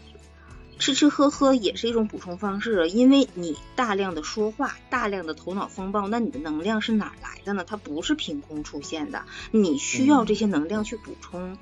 [0.80, 7.64] 吃吃喝喝也是一种补充方式，因为你大量的说话，大量的头脑风暴，那你的能量是哪来的呢？
[7.64, 11.58] 它不是凭空出现的，你需要这些能量去补充。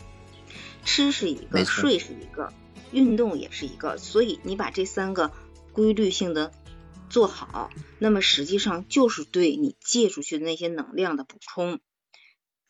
[0.84, 2.52] 吃是一个，睡是一个，
[2.91, 5.32] 运动也是一个，所以你把这三个
[5.71, 6.52] 规律性的
[7.10, 7.69] 做好，
[8.00, 11.80] 那么实际上就是对你借出去的那些能量的补充。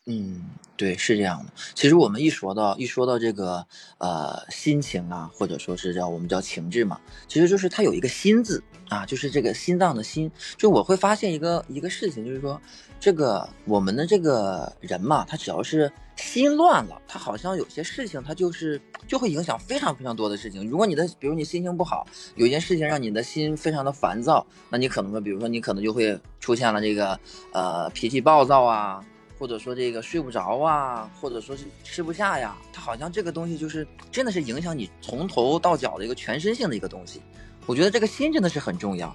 [0.06, 0.42] 嗯，
[0.76, 1.52] 对，是这样的。
[1.74, 3.64] 其实我们一说到一说到这个
[3.98, 10.28] 呃心情啊，或者说是叫我们叫情志嘛，其实就是它有一个心字啊，就是这个心脏的心。
[10.56, 12.60] 就我会发现一个一个事情，就是说
[12.98, 20.68] 这个我们的这个人嘛，他只要是心乱了，他好像有些事情他就是就会影响非常非常多的事情。
[20.68, 27.20] 如果你的比如你心情不好，有一件事情让你的心非常的烦躁，那你可能说，比如说你可能就会出现了这个
[27.52, 29.00] 呃脾气暴躁啊。
[29.42, 37.20] 或者说这个睡不着啊，或者说是吃不下呀，它好像这个东西就是真的是影响你从头到脚的一个全身性的一个东西。
[37.66, 39.12] 我觉得这个心真的是很重要，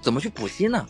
[0.00, 0.86] 怎么去补心呢？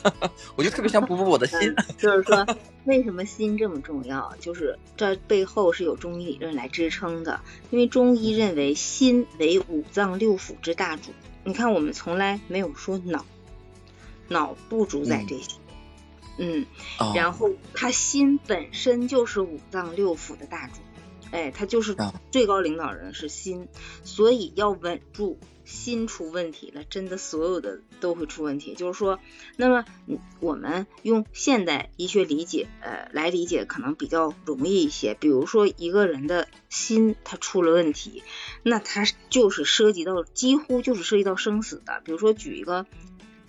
[0.56, 1.76] 我就特别想补补我的心。
[1.98, 2.46] 就是说，
[2.86, 4.34] 为什么心这么重要？
[4.40, 7.38] 就是这背后是有中医理论来支撑的。
[7.70, 11.10] 因为中医认为心为五脏六腑之大主。
[11.44, 13.26] 你看，我们从来没有说脑，
[14.28, 15.52] 脑不主宰这些。
[15.56, 15.61] 嗯，
[17.14, 20.74] 然后他心本身就是五脏六腑的大主，
[21.30, 21.96] 哎，他就是
[22.30, 23.68] 最高领导人是心，
[24.02, 28.74] 所以要稳住心出问题了，真的所有的都会出问题。
[28.74, 29.20] 就是说，
[29.56, 29.84] 那么
[30.40, 35.14] 我们用现代医学理解，呃，来理解可能比较容易一些。
[35.14, 38.22] 比如说一个人的心他出了问题，
[38.62, 42.00] 那他就是涉及到几乎就是涉及到生死的。
[42.04, 42.86] 比如说举一个。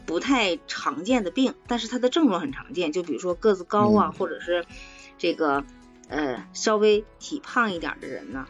[0.05, 4.65] 不太常见的病，但是它的症状很常见，就比如说个子高啊，或者是
[5.17, 5.63] 这个
[6.09, 8.47] 呃稍微体胖一点的人呢，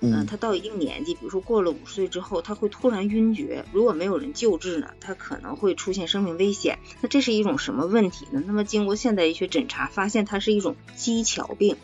[0.00, 6.78] 嗯，他到一定年纪，比如说过了五十岁之后，他会突然晕厥，如果没有人救治呢，他可能会出现生命危险。
[7.00, 8.42] 那这是一种什么问题呢？
[8.46, 11.76] 那么经过现代医学诊查，发现它是一种肌桥病，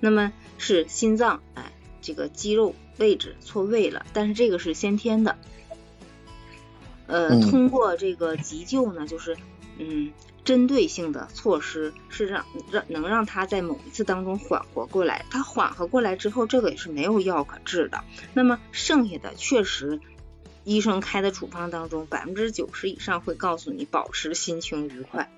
[0.00, 5.36] 那么是心脏哎这个肌肉位置错位了，但是这个是先天的。
[7.06, 9.36] 呃，通过这个急救呢，就是
[9.78, 10.10] 嗯，
[10.44, 15.24] 针对性的措施是让让能让他在某一次当中缓和过来。
[15.30, 18.02] 他缓和过来之后，这个也是没有药可治的。
[18.34, 20.00] 那么剩下的确实，
[20.64, 25.30] 医生开的处方当中，百分之九十以上会告诉你保持心情愉快。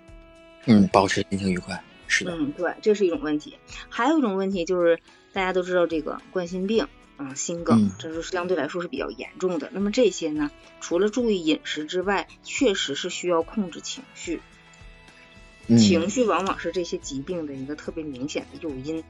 [0.66, 2.33] 嗯，保持心情愉快是的。
[2.35, 3.57] 嗯，对，这是一种问题。
[3.88, 4.98] 还有一种问题就是
[5.33, 6.87] 大家都知道这个冠心病。
[7.18, 9.68] 啊，心梗，这是相对来说是比较严重的。
[9.72, 14.40] 那么这些呢，除了注意饮食之外，确实是需要控制情绪。
[15.76, 19.02] 情绪往往是这些疾病的一个特别明显的诱因。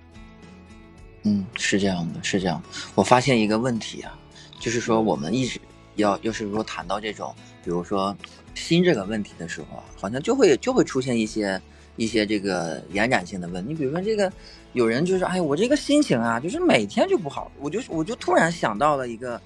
[1.25, 2.63] 嗯，是这样的，是这样。
[2.95, 4.19] 我发现一个问题啊，
[4.59, 5.61] 就是说我们一直
[5.97, 8.17] 要，要是说谈到这种，比如说
[8.55, 11.61] 心这个问题的时候啊，好像就会就会出现一些
[11.97, 13.75] 一些这个延展性的问题。
[13.75, 14.33] 你比如说这个。
[14.75, 17.51] 有人就是，哎，我这个心情啊，就是每天就不好。
[17.59, 19.39] 我就我就突然想到了一个《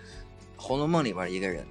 [0.56, 1.64] 红楼梦》里边一个人，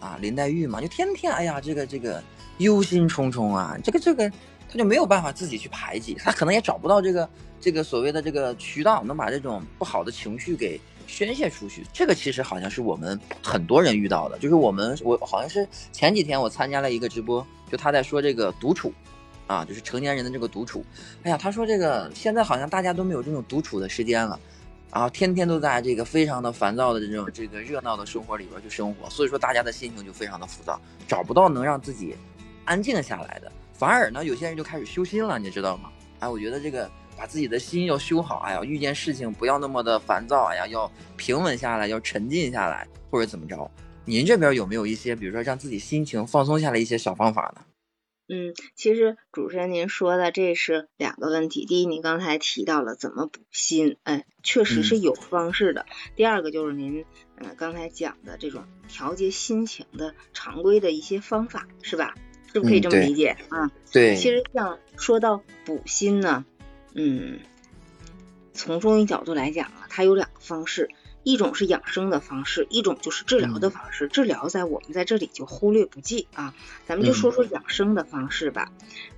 [0.00, 2.22] 啊，林黛玉嘛，就天天，哎呀，这个这个
[2.58, 4.28] 忧心忡忡啊，这个这个，
[4.70, 7.28] 他就没有办法自己去排解，他可能也找不到这个
[7.60, 11.84] 这个所谓的这个渠道，能把这种不好的情绪给宣泄出去。
[11.92, 18.92] 这个其实好像是我们很多人遇到的，就是我们我好像是前几天我参加了一个直播，就他在说这个独处。
[19.46, 20.84] 啊，就是成年人的这个独处，
[21.22, 24.38] 哎呀，他说这个现在好像大家都没有这种独处的时间了，
[24.92, 32.16] 然后天天都在这个非常的烦躁的这种这个热闹的生活里边去生活，所以说大家的心情就非常的浮躁，找不到能让自己
[32.64, 35.90] 安静下来的，反而呢，有些人就开始修心了，你知道吗？
[36.20, 43.70] 哎，我觉得这个把自己的心要修好，哎呀，遇见事情不要那么的烦躁，哎呀，要平稳下来，要沉静下来，或者怎么着？
[44.06, 47.62] 您这边有没有一些，比如说让自己心情放松下来一些小方法呢？
[48.26, 51.66] 嗯，其实主持人您说的这是两个问题。
[51.66, 55.84] 第一，您刚才提到了怎么补锌，哎，确实是有方式的。
[56.16, 57.04] 第二个就是您
[57.36, 62.14] 嗯刚才讲的这种调节心情的常规的一些方法，是吧？
[62.52, 63.70] 是不是可以这么理解啊？
[63.92, 66.46] 对，其实像说到补锌呢，
[66.94, 67.40] 嗯，
[68.52, 70.88] 从中医角度来讲啊，它有两个方式，
[71.24, 74.06] 一种是养生的方式，一种就是治疗的方式。
[74.06, 76.54] 治疗在我们在这里就忽略不计啊，
[76.86, 78.70] 咱们就说说养生的方式吧。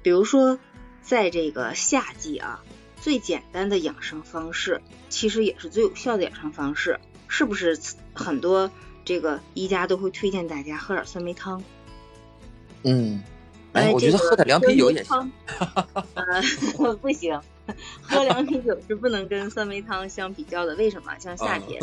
[0.03, 0.59] 比如说，
[1.03, 2.63] 在这个夏季啊，
[3.01, 7.79] 最简单的养生方式，其实也是最有效的养生方式，是不是？
[8.15, 8.71] 很多
[9.05, 11.63] 这个医家都会推荐大家喝点酸梅汤。
[12.83, 13.23] 嗯，
[13.73, 15.33] 哎，我觉得喝点凉啤酒也行。
[16.15, 17.39] 呃， 不行，
[18.03, 20.75] 喝凉啤酒是不能跟酸梅汤相比较的。
[20.77, 21.19] 为什么？
[21.19, 21.81] 像夏天，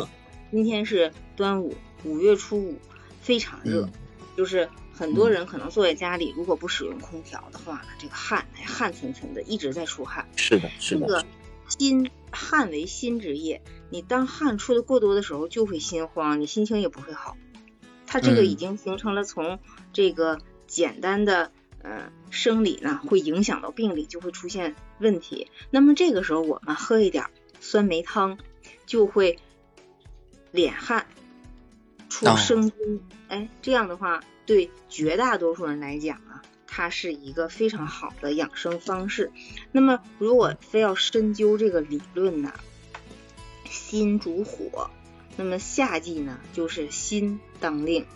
[0.50, 2.78] 今天是端午，五月初五，
[3.20, 3.88] 非常热，
[4.36, 10.26] 就是很多人可能坐在家里，如果不使用空调的话呢，这个汗哎汗涔涔的，一直在出汗。
[10.36, 11.06] 是的，是的。
[11.06, 11.24] 这个
[11.68, 17.36] 心汗为心之液，你当汗出的过多的时候，就会心慌，你心情也不会好。
[18.06, 19.58] 它这个已经形成了从
[19.92, 20.40] 这个。
[20.66, 21.52] 简单的
[21.84, 25.48] 呃生理呢，会影响到病理，就会出现问题。
[25.70, 27.26] 那么这个时候我们喝一点
[27.60, 28.38] 酸梅汤，
[28.86, 29.38] 就会
[30.52, 31.06] 敛汗
[32.08, 33.02] 出生津。
[33.28, 39.30] 哎，这样的话对绝大多数人来讲啊，它是一个非常好的养生方式。
[39.70, 42.52] 那么如果非要深究这个理论呢，
[43.68, 44.90] 心主火，
[45.36, 48.06] 那么夏季呢就是心当令。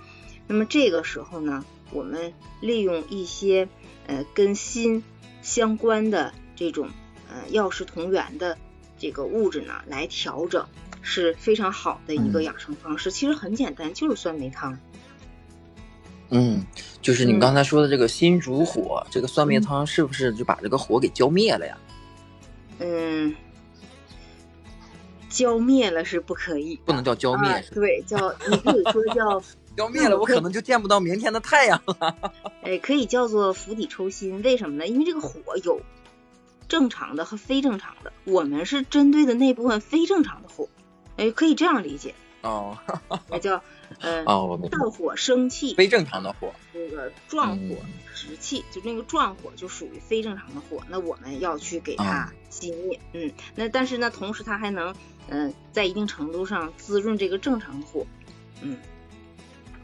[0.46, 1.64] 那么这个时候呢？
[1.90, 3.68] 我们利用一些
[4.07, 5.03] 呃跟心
[5.42, 6.88] 相关的这种
[7.31, 8.59] 呃药食同源的
[8.98, 10.66] 这个物质呢，来调整
[11.03, 13.11] 是非常好的一个养生方式。
[13.11, 14.79] 其实很简单，就是酸梅汤。
[16.31, 16.62] 嗯，
[17.01, 21.79] 就是你刚才说的这个心主火，这个酸梅汤是不是就把这个火给浇灭了呀？
[22.81, 23.35] 嗯，
[25.31, 29.42] 浇灭了是不可以，不能叫浇灭，对，叫你可以说叫。
[29.78, 32.16] 浇灭了，我可能就见不到明天的太阳了。
[32.62, 34.88] 哎，可以叫做釜底抽薪，为什么呢？
[34.88, 35.80] 因为这个火有
[36.66, 40.68] 正常的和非正常的，我们是针对的那部分非正常的火。
[41.16, 42.12] 哎，可以这样理解。
[42.42, 42.76] 哦，
[43.30, 43.62] 那叫
[44.00, 46.52] 呃，哦，燥火生气，非正常的火。
[46.72, 47.76] 那个壮火
[48.14, 52.98] 直气，就那个壮火就属于非正常的火，那我们要去给它熄灭。
[53.12, 54.92] 嗯，那但是呢，同时它还能
[55.28, 58.04] 嗯，在一定程度上滋润这个正常的火。
[58.60, 58.76] 嗯。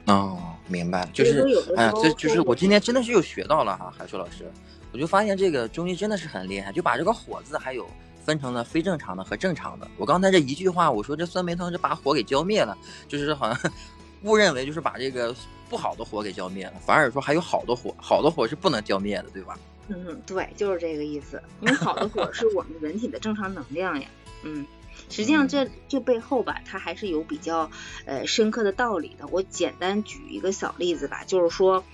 [0.06, 0.38] 哦，
[0.68, 1.42] 明白了，就是
[1.76, 4.50] 哎呀，这就是我今天真的是又学到了哈，海硕老师，
[4.92, 7.86] 我就发现这个中医真的是很厉害，就把这个火字还有
[8.24, 9.88] 分成了非正常的和正常的。
[9.96, 12.76] 我刚才这一句话，我说这酸梅汤就把火给浇灭了，
[13.08, 13.72] 就是好像
[14.22, 15.34] 误认为就是把这个
[15.70, 19.58] 不好的火给浇灭了，反而说还有好的火，好的火是不能浇灭的，对吧？
[19.88, 24.06] 嗯，对，就是这个意思，因为好的火是我们人体的正常能量呀，
[24.42, 24.66] 嗯。
[25.10, 27.70] 实际上，这这背后吧，它还是有比较
[28.04, 29.26] 呃深刻的道理的。
[29.28, 31.84] 我简单举一个小例子吧，就是说，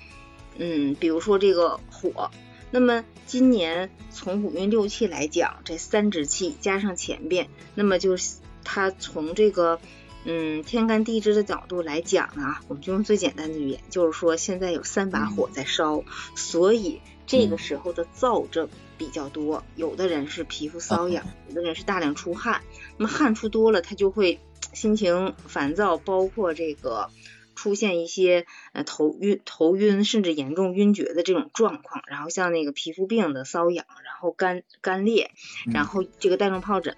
[0.57, 2.31] 嗯，比如说这个火，
[2.71, 9.81] 那么今年从五运六气来讲，这三支气加上前边，那么就是它从这个
[10.25, 16.05] 嗯天干地支的角度来讲啊，我们就用最简单的语言，就是说现在有三把火在烧，
[16.37, 18.69] 所以这个时候的燥症。
[19.01, 22.61] 比较多，有的人是皮肤瘙痒，有的人是大量出汗。
[22.99, 24.39] 那么汗出多了，他就会
[24.75, 27.09] 心情烦躁，包括这个
[27.55, 32.03] 出现一些呃头晕、头晕，甚至严重晕厥的这种状况。
[32.09, 35.31] 然后像那个皮肤病的瘙痒，然后干干裂，
[35.73, 36.95] 然后这个带状疱疹，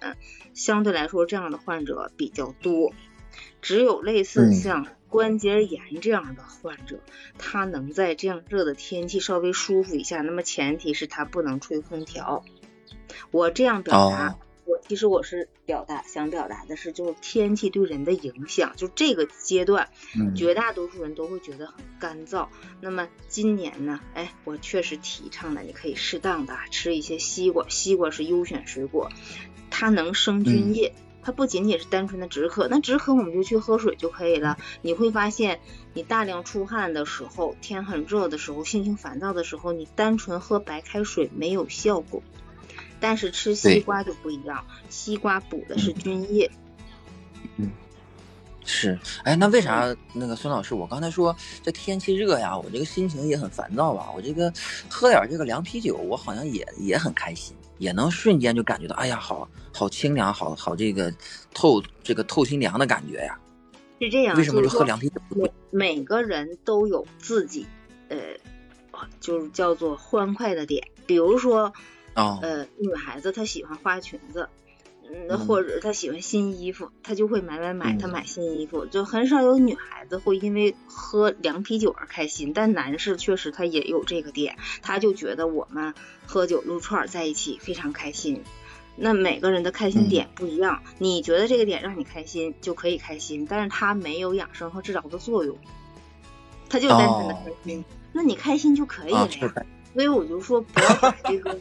[0.53, 2.91] 相对来说这样的患者比较多。
[3.61, 4.87] 只有类似像。
[5.13, 6.99] 关节炎这样的患者，
[7.37, 12.43] 他能在这样热的天气稍微舒服一下，那么前提是他不能吹空调。
[13.29, 19.87] 我这样表达，我其实我是表达想表达的是，就是天气对人的影响，就这个阶段，
[20.35, 22.47] 绝大多数人都会觉得很干燥。
[22.81, 29.11] 那么今年呢，哎，我确实提倡的，你可以适当的吃一些西瓜，西瓜是优选水果，
[29.69, 30.95] 它能生菌液。
[31.23, 34.57] 它不仅仅是单纯的止渴，那止渴我们就去喝水就可以了。
[34.81, 35.59] 你会发现，
[35.93, 42.21] 你大量出汗的时候，天很热的时候，心情烦躁的时候，你单纯喝白开水没有效果。
[42.99, 46.49] 但是吃西瓜就不一样，西瓜补的是菌液。
[47.57, 47.69] 嗯，
[48.63, 48.97] 是。
[49.23, 54.09] 哎，那为啥那个孙老师，我刚才说这天气热呀，我这个心情也很烦躁吧？
[54.15, 54.51] 我这个
[54.89, 57.53] 喝点这个凉啤酒，我好像也也很开心。
[57.77, 61.13] 也能瞬间就感觉到，哎呀，好好清凉，好好这个
[61.53, 63.39] 透这个透心凉的感觉呀。
[64.01, 65.21] 是这样，为什么就喝凉啤酒？
[65.71, 67.65] 每个人都有自己
[68.09, 68.17] 呃，
[69.21, 70.85] 就是叫做欢快的点。
[71.05, 71.71] 比如说，
[72.13, 74.49] 呃，女孩子她喜欢花裙子，
[75.09, 82.53] 嗯，或者他喜欢新衣服，他就会买买买，他买新衣服，就很少有女孩子会因为喝凉啤酒而开心。
[82.53, 85.93] 但男士确实他也有这个点，他就觉得我们
[86.25, 88.43] 喝酒撸串在一起非常开心。
[88.95, 95.57] 那每个人的开心点不一样，你觉得这个点让你开心就可以开心，但是它没有养生和治疗的作用，
[96.69, 97.83] 他就单纯的开心，
[98.13, 99.65] 那你开心就可以了呀。
[99.93, 101.59] 所以我就说不要把这个。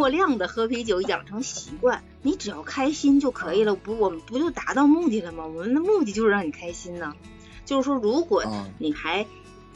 [0.00, 3.74] 过量的喝啤酒养成习惯，你只要开心就可以了。
[3.74, 5.46] 不，我们不就达到目的了吗？
[5.46, 7.14] 我们的目的就是让你开心呢。
[7.66, 8.42] 就是说，如果
[8.78, 9.26] 你还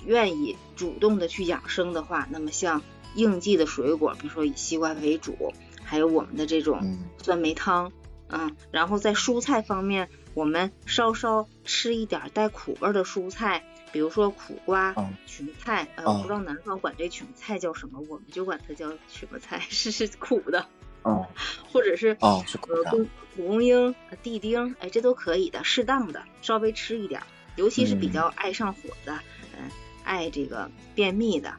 [0.07, 2.81] 愿意主动的去养生的话，那么像
[3.14, 5.53] 应季的水果，比如说以西瓜为主，
[5.83, 7.93] 还有我们的这种酸梅汤，
[8.29, 13.62] 嗯，然后在蔬菜方面，我们稍稍吃一点带苦味的蔬菜。
[13.95, 14.93] 比如说苦瓜、
[15.25, 20.67] 芹菜，呃，我不知道南方管这芹菜叫什么，我们就管它叫什么菜， 是是苦的，
[21.05, 21.25] 嗯，
[21.73, 22.91] 或者是哦是苦的，
[23.37, 27.23] 蒲公英、地丁，哎，这都可以的，适当的稍微吃一点，
[27.55, 29.17] 尤其是比较爱上火的，
[29.57, 29.71] 嗯，
[30.03, 31.55] 爱这个便秘的，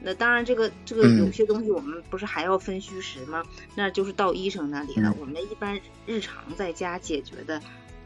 [0.00, 3.44] 那当然这个这个有些东西我们不是还要分虚实吗？
[3.74, 7.60] 那就是到医生那里了，我们一般日常在家解决的。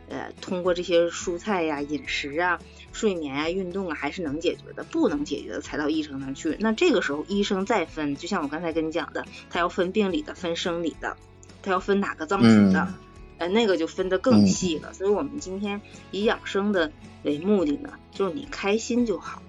[0.09, 2.59] 呃，通过这些蔬菜呀、饮食啊、
[2.93, 4.83] 睡眠啊、运动啊，还是能解决的。
[4.85, 6.57] 不能解决的，才到医生那去。
[6.61, 11.17] 那这个时候，医生再分，就像我刚才跟你讲的，他要分病理的、分生理的，
[11.63, 12.89] 他要分哪个脏腑的，
[13.37, 14.93] 呃，那个就分得更细了。
[14.95, 15.81] 所以我们今天
[16.11, 16.91] 以养生的
[17.25, 19.43] 为目的呢，就是你开心就好。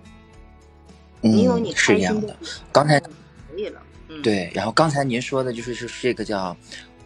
[1.21, 2.35] 你有你开心的，
[2.71, 3.09] 刚才可
[3.55, 3.81] 以了。
[4.09, 6.55] 嗯对，然后刚才您说的就是是这个叫。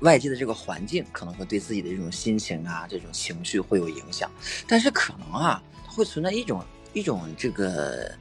[0.04, 4.30] 外界的这个环境可能会对自己的这种心情啊、这种情绪会有影响，
[4.68, 8.14] 但是可能啊，会存在一种一种这个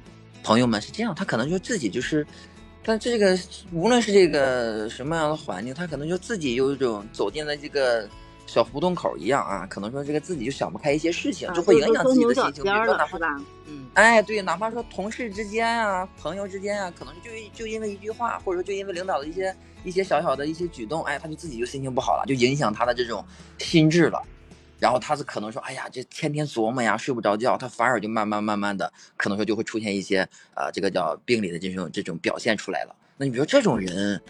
[0.43, 2.27] 朋友们是这样，他可能就自己就是，
[2.85, 3.39] 但这个
[3.73, 8.09] 无论是这个什么样的环境，他可能就自己有一种走进了这个
[8.53, 13.19] 小胡同口一样啊，可能说这个自己就想不开一些事情，就会影响自己的心情，比如说哪怕
[13.67, 19.55] 嗯，哎，对，哪怕说同事之间啊、朋友之间啊，可能就就因为一句话，或者说就因为领导的一些。
[19.85, 23.25] 一些小小的一些举动，哎，他就自己就心情不好了，就影响他的这种
[23.59, 24.23] 心智了。
[24.79, 30.21] 然后他是可能说，哎呀，这天天琢磨呀，睡不着觉，他反而就慢慢慢慢的，可能说就会出现一些
[30.55, 32.95] 呃，这个叫病理的这种这种表现出来了。
[33.17, 34.23] 那你比如说这种人，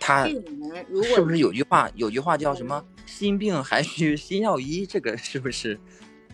[0.00, 4.84] 他是不是有句话有句话叫什么“心病还需心药医”？
[4.88, 5.78] 这个是不是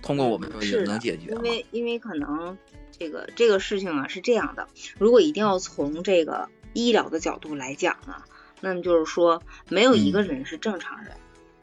[0.01, 1.33] 通过我们也能解决？
[1.33, 2.57] 因为因为可能
[2.99, 8.23] 这个这个事情啊是这样的，如果一定要从这个医疗的角度来讲呢？
[8.63, 11.13] 那么就是说，没有一个人是正常人，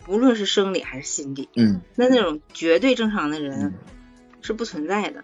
[0.05, 1.49] 不论是生理还是心理。
[1.55, 3.73] 嗯，那那种绝对正常的人
[4.41, 5.23] 是不存在的。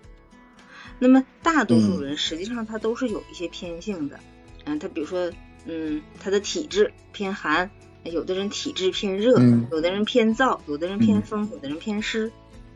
[0.97, 4.19] 那么大多数人实际上他都是有一些偏性的。
[4.65, 5.31] 嗯，他比如说，
[5.65, 7.69] 嗯，他的体质偏寒，
[8.03, 9.39] 有的人体质偏热，
[9.71, 12.31] 有的人偏燥，有的人偏风，有的人偏湿。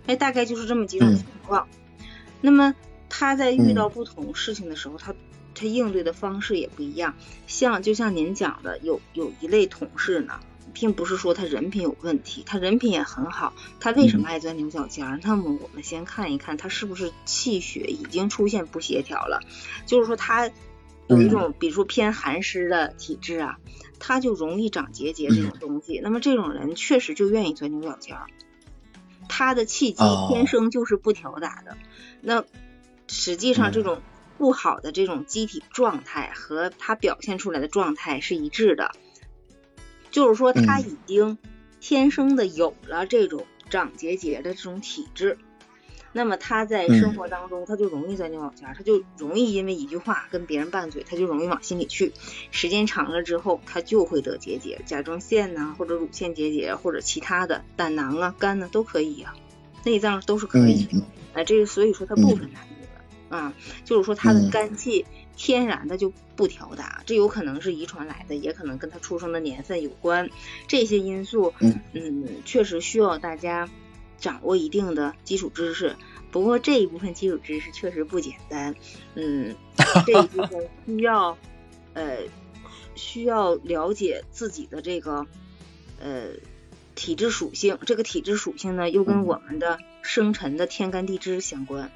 [0.05, 1.67] 哎，大概就是这么几种情况。
[2.41, 2.75] 那么
[3.09, 5.13] 他在遇到不同事情的时候，他。
[5.55, 7.13] 他应对的方式也不一样，
[7.45, 10.39] 像就像您讲的，有有一类同事呢，
[10.73, 15.19] 并不是说他人品有问题，他人品也很好，他为什么爱钻牛角尖？
[15.21, 19.41] 那么我们先看一看他是不是气血已经出现不协调了，
[19.85, 20.49] 就是说他
[21.13, 23.57] 有一种，比如说偏寒湿的体质啊，
[23.99, 28.27] 他就容易长结节这种东西，那么这种人确实就愿意钻牛角尖儿，
[29.29, 31.77] 他的气机天生就是不调达的，
[32.21, 32.43] 那
[33.07, 34.01] 实际上这种。
[34.35, 38.91] 不好的这种机体状态和他表现出来的状态是一致的，
[40.09, 41.37] 就是说他已经
[41.79, 45.37] 天生的有了这种长结节的这种体质，
[46.13, 52.13] 那么他在生活当中他就容易钻牛角尖，他就容易因为一句话跟别人拌嘴，他就容易往心里去，
[52.51, 59.35] 时间长了之后他就会得结节，甲状腺呐或者乳腺结节或者其他的胆囊啊肝呢都可以啊，
[59.83, 60.87] 内脏都是可以，
[61.33, 62.73] 啊这个所以说它不分男女。
[63.29, 63.51] 啊，
[63.83, 70.29] 就是说他的肝气天然的就不调达，这有可能是遗传来的，也可能跟他出生的年份有关。
[70.67, 73.67] 这些因素，嗯嗯，确实需要大家
[74.23, 75.97] 掌握一定的基础知识。
[76.31, 78.73] 不过这一部分基础知识确实不简单，
[79.15, 79.53] 嗯，
[80.07, 81.37] 这一部分需要
[81.93, 82.17] 呃
[82.95, 85.27] 需要了解自己的这个
[86.01, 86.29] 呃
[86.95, 87.77] 体质属性。
[87.85, 91.91] 这个体质属性呢，又跟我们的生辰的天干地支相关。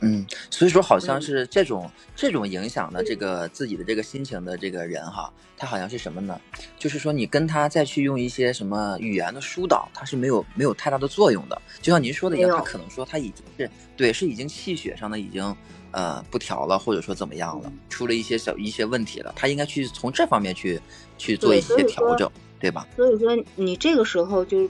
[0.00, 6.40] 嗯，所以说好像是这种这种影响的这个自己的这个心情的这个人哈，他好像是什么呢？
[6.78, 11.60] 就是说你跟他再去用一些什么语言的疏导，他是没有没有太大的作用的。
[11.82, 15.56] 就像您说的一样，他可能说他已经是对，是已经气血上的已经
[15.90, 20.80] 呃不调了，或者说怎么样了，出了一些小一些问题了，他应该去从这方面去
[21.16, 22.30] 去做一些调整。
[22.60, 22.84] 对吧？
[22.96, 24.68] 所以说你这个时候就，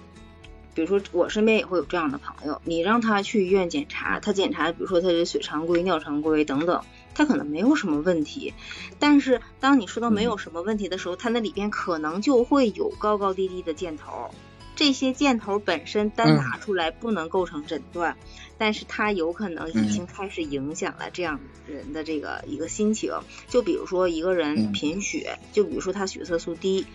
[0.79, 6.85] 比如说我身边也会有这样的朋友，你让他去医院检查，他检查比如说他的血常规、尿常规等等，
[7.17, 8.55] 他可能没有什么问题，
[9.01, 14.31] 但是当你说到没有什么问题的时候，他那里边可能就会有高高低低的箭头。
[14.77, 18.17] 这些箭头本身单拿出来不能构成诊断，
[18.59, 23.13] 但是它有可能已经开始影响了这样人的这个一个心情。
[23.49, 26.87] 就比如说一个人贫血，就比如说他血色素低，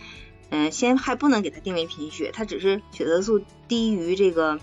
[0.49, 4.59] 嗯，先还不能给他定为贫血，他只是血色素低于这个，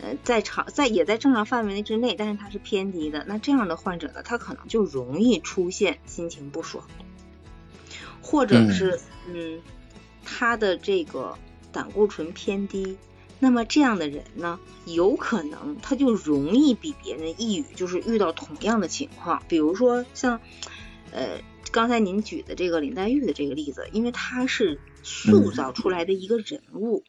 [0.00, 3.24] 呃，在常在也在正常范围内之内，但是它是偏低的。
[3.26, 6.86] 那这样的患者呢，他可能就容易出现心情不爽，
[8.22, 9.00] 或者是
[9.32, 9.60] 嗯，
[10.24, 11.36] 他的这个。
[11.74, 12.96] 胆固醇偏低，
[13.40, 19.42] 那么这样的人呢，有可能他就容易比别人抑郁，就是遇到同样的情况。
[19.48, 20.38] 比如说像，
[21.10, 21.40] 呃，
[21.72, 27.04] 刚才您举的这个林黛玉的这个例子，因为她是塑造出来的一个人物，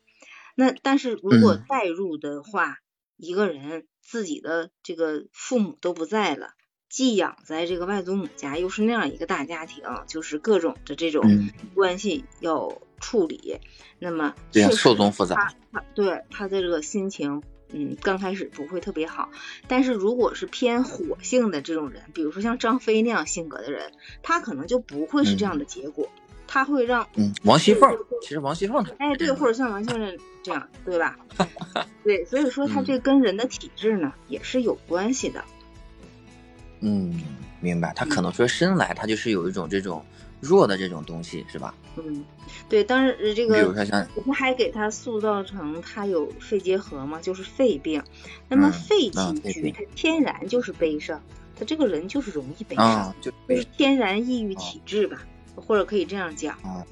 [0.53, 2.77] 那但是如果代入的话，
[3.17, 6.49] 一个人自己的这个父母都不在了。
[6.87, 13.59] 寄养在这个外祖母家，又是那样一个大家庭，就是各种的这种关系要处理，
[13.99, 15.53] 那么对错综复杂。
[15.73, 17.43] 他对他的这个心情，
[17.73, 19.29] 嗯，刚开始不会特别好。
[19.67, 23.91] 但是如果是偏火性的这种人，比如说像张飞那样性格的人，
[24.23, 26.07] 他可能就不会是这样的结果，
[26.47, 27.91] 他会让嗯王熙凤，
[28.21, 31.17] 其实王熙凤哎对，或者像王先生这样，对吧？
[32.03, 35.43] 对，所以说他这跟人的体质呢也是有关系的。
[36.81, 37.21] 嗯，
[37.61, 37.91] 明白。
[37.95, 40.05] 他可能说生来他就是有一种这种
[40.39, 41.73] 弱的这种东西，是吧？
[41.95, 42.23] 嗯，
[42.69, 42.83] 对。
[42.83, 48.03] 当然，这个比如说像，不还给他塑造成他有肺结核嘛，就是肺病。
[48.47, 51.19] 那么肺气虚，他天然就是悲伤，
[51.57, 55.25] 他这个人就是容易悲伤，就是天然抑郁体质吧，
[55.55, 56.57] 或者可以这样讲。
[56.65, 56.83] 嗯。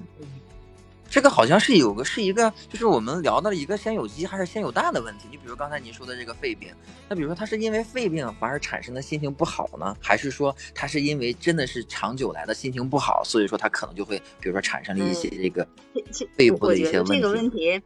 [1.10, 5.28] 这个好像是有个是一个，就是我们聊到了一个先有鸡还是先有蛋的问题。
[5.30, 6.74] 你比如刚才您说的这个肺病，
[7.08, 15.68] 那比如说他是因为肺病反而产生的心情不好呢，还是说他是因为真的是长久来的心情不好，所以说他可能就会，比如说产生了一些这个
[16.36, 17.14] 肺部的一些问题。
[17.14, 17.80] 这个问题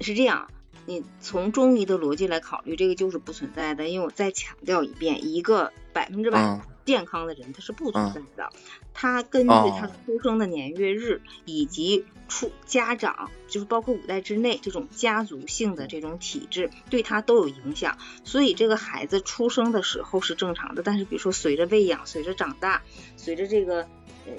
[0.00, 0.48] 是这样，
[0.86, 3.88] 你从中医的逻辑来考虑，这个就是不存在的。
[3.88, 6.60] 因为我再强调一遍，一个百分之百。
[6.88, 8.50] 健康的人他是不存在的，
[8.94, 17.98] 他根据他出生的年月日以及出家长，就是包括五代之内这种家族性的这种体质，对他都有影响。
[18.24, 22.82] 所以这个孩子出生的时候是正常的，但是比如说随着喂养、随着长大、
[23.18, 23.86] 随着这个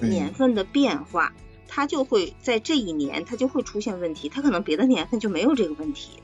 [0.00, 1.32] 年份的变化，
[1.68, 6.18] 他就会在这一年他就会出现问题，他可能别的年份就没有这个问题。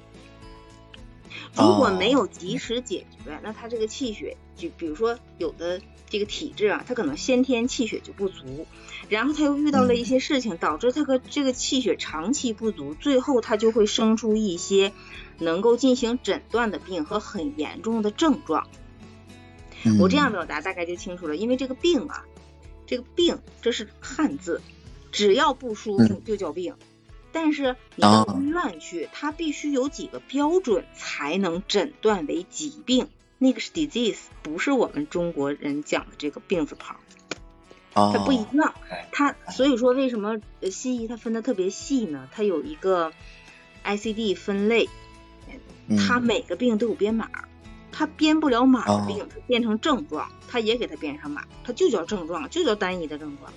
[1.55, 5.81] 如果没有及时解决，那他这个气血就比如说有的。
[6.09, 8.67] 这个体质啊，他可能先天气血就不足，
[9.09, 14.93] 然后他又遇到了一些事情，导致他和这个气血长期不足，最后他就会生出一些
[15.39, 18.69] 能够进行诊断的病和很严重的症状。
[20.01, 22.25] 我这样表达大概就清楚了，因为这个病啊，
[22.87, 24.61] 这个病这是汉字，
[25.13, 26.75] 只要不舒服就叫病，
[27.33, 33.09] 但是你到医院去，它必须有几个标准才能诊断为疾病。
[33.39, 36.97] 那个是 disease，不是我们中国人讲的这个病字旁，
[37.93, 38.74] 它不一样。
[39.12, 40.39] 它所以说为什么
[40.70, 42.28] 西医它分的特别细呢？
[42.32, 43.12] 它有一个
[43.84, 44.89] ICD 分类，
[46.07, 47.28] 它每个病都有编码，
[47.93, 53.53] 它编不了码的病，它变成症状，它也给它编上码，它就叫症状，就叫单一的症状。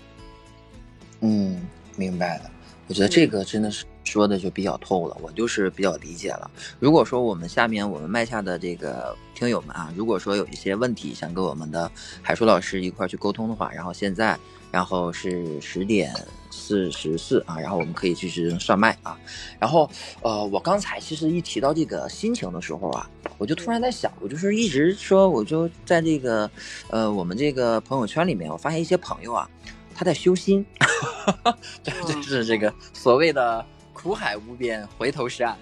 [1.22, 1.66] 嗯，
[1.96, 2.52] 明白了。
[2.88, 6.50] 我觉得这个真的是说的就比较透了，我就是比较理解了。
[6.80, 11.90] 如果说我们下面我们麦下的这个听友们啊，如果说有一些问题想跟我们的
[12.24, 14.36] 海叔老师一块去沟通的话，然后现在
[14.72, 16.12] 然后是十点
[16.50, 19.16] 四十四啊，然后我们可以去进行上麦啊。
[19.60, 19.88] 然后
[20.24, 23.08] 呃，我刚才其实一提到这个心情的时候啊，
[23.38, 26.50] 我就突然在想，我就是一直说，我就在这个
[26.90, 29.48] 呃我们这个朋友圈里面，我发现一些朋友啊。
[29.96, 30.66] 他在修心，
[31.84, 33.66] 这就是这个所谓的
[34.02, 35.58] 苦海无边，回头是岸。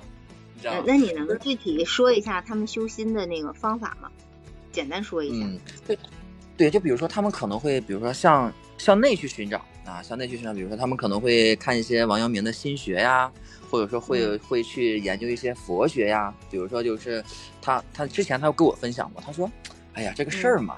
[0.84, 4.10] 那你能具体说一下他们修心的那个方法吗？
[4.70, 5.46] 简单说一下。
[5.46, 5.98] 嗯，对，
[6.54, 10.52] 对，就比如说他们可能会，比如说向向内去寻找啊，向内去寻找。
[10.52, 13.32] 比如说他们可能会看一些王阳明的心学呀，
[13.70, 16.32] 或者说会会去研究一些佛学呀。
[16.50, 17.24] 比如说就是
[17.62, 19.50] 他他之前他跟我分享过，他说，
[19.94, 20.76] 哎呀，这个事儿嘛。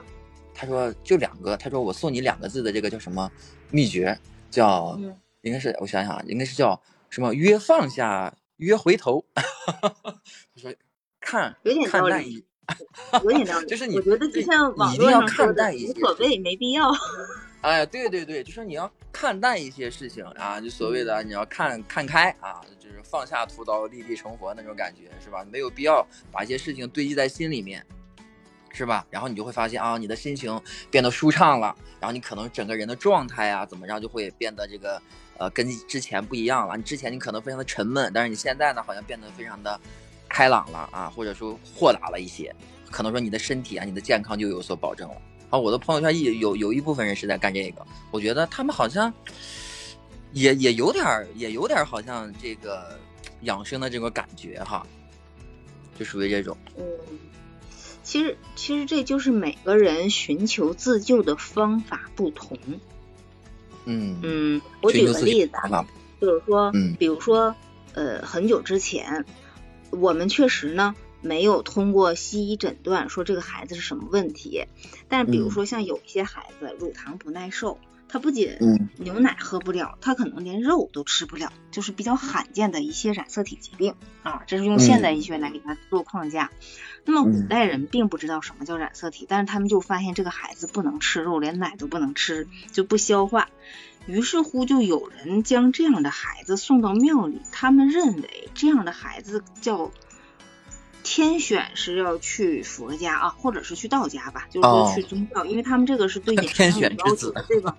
[0.55, 3.29] 他说就两个，他说我送你两个字的这个叫什么
[3.73, 4.17] 秘诀，
[4.49, 4.97] 叫
[5.45, 9.25] 应该是我想想啊，应该是叫什么约放下约回头。
[9.35, 10.75] 他说
[11.21, 12.45] 看有点道理，
[13.23, 16.91] 有点道理，就是你我觉得就像网络上说的，无所谓没必要。
[17.63, 18.95] 哎，对对对，就说你要看。
[19.25, 25.45] 看淡一些事情啊，就所谓的你要看看开啊，就是放下屠刀立地成佛那种感觉，是吧？
[25.51, 27.87] 没有必要把一些事情堆积在心里面，
[28.71, 29.07] 是吧？
[29.11, 35.01] 然后你就会发现啊，你的心情变得舒畅了，然后你可能整个人的状态啊，怎么样就会变得这个
[35.39, 36.77] 呃跟之前不一样了。
[36.77, 39.81] 你之前你可能非常的沉闷，但是你现在呢，好像变得非常的
[40.29, 42.55] 开朗了啊，或者说豁达了一些，
[42.91, 45.17] 可能说你的身体啊，你的健康就有所保证了。
[45.51, 49.13] 啊，我的朋友圈也有有一部分人是在干这个，我觉得他们好像
[50.33, 51.05] 也也有点，
[51.35, 52.99] 也有点好像这个
[53.43, 54.85] 养生的这个感觉哈，
[55.99, 56.57] 就属于这种。
[56.77, 56.85] 嗯，
[58.03, 62.59] 其实其实这就是每个人寻求自救的方法不同。
[63.85, 64.19] 嗯。
[64.23, 65.87] 嗯，我举个例子啊，
[66.21, 67.55] 就是说，嗯，比如说，
[67.95, 69.25] 呃，很久之前，
[69.91, 70.95] 我们确实呢。
[71.27, 74.67] 没有通过西医诊断说这个孩子是什么问题，
[75.09, 77.79] 但比如说像有一些孩子乳糖不耐受，
[78.15, 78.57] 他不仅
[78.97, 84.45] 牛奶喝不了，他可能连肉都吃不了，就是比较罕见的一些染色体疾病啊。
[84.47, 86.53] 这是用现代医学来给他做框架。
[87.05, 93.49] 那么古代人并不知道什么叫染色体，但是他们就发现这个孩子不能吃肉，连奶都不能吃，就不消化。
[94.07, 99.91] 于是乎，就有人将这样的孩子送到庙里，他们认为这样的孩子叫。
[101.07, 107.77] 天选是要去佛家啊，或者是去道家吧，就是说去宗教，因为他们这个是对饮食有要求的，对吧？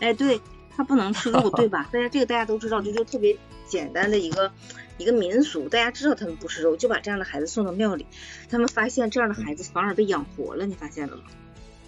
[0.00, 0.40] 哎，对
[0.76, 1.88] 他不能吃肉，对吧？
[1.92, 3.36] 大家这个大家都知道，这就特别
[3.66, 4.52] 简单的一个
[4.98, 8.06] 一个民俗，大家知道他们不吃肉，就把这样的孩子送到庙里，
[8.50, 11.22] 他们发现这样的孩子反而被养活了，你发现了吗？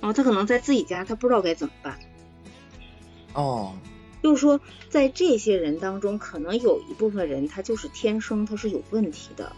[0.00, 1.98] 哦他可能在自己家，他不知道该怎么办。
[3.34, 3.76] 哦，
[4.22, 9.52] 就是说在这些人当中，可能有一部分人他就是天生他是有问题的。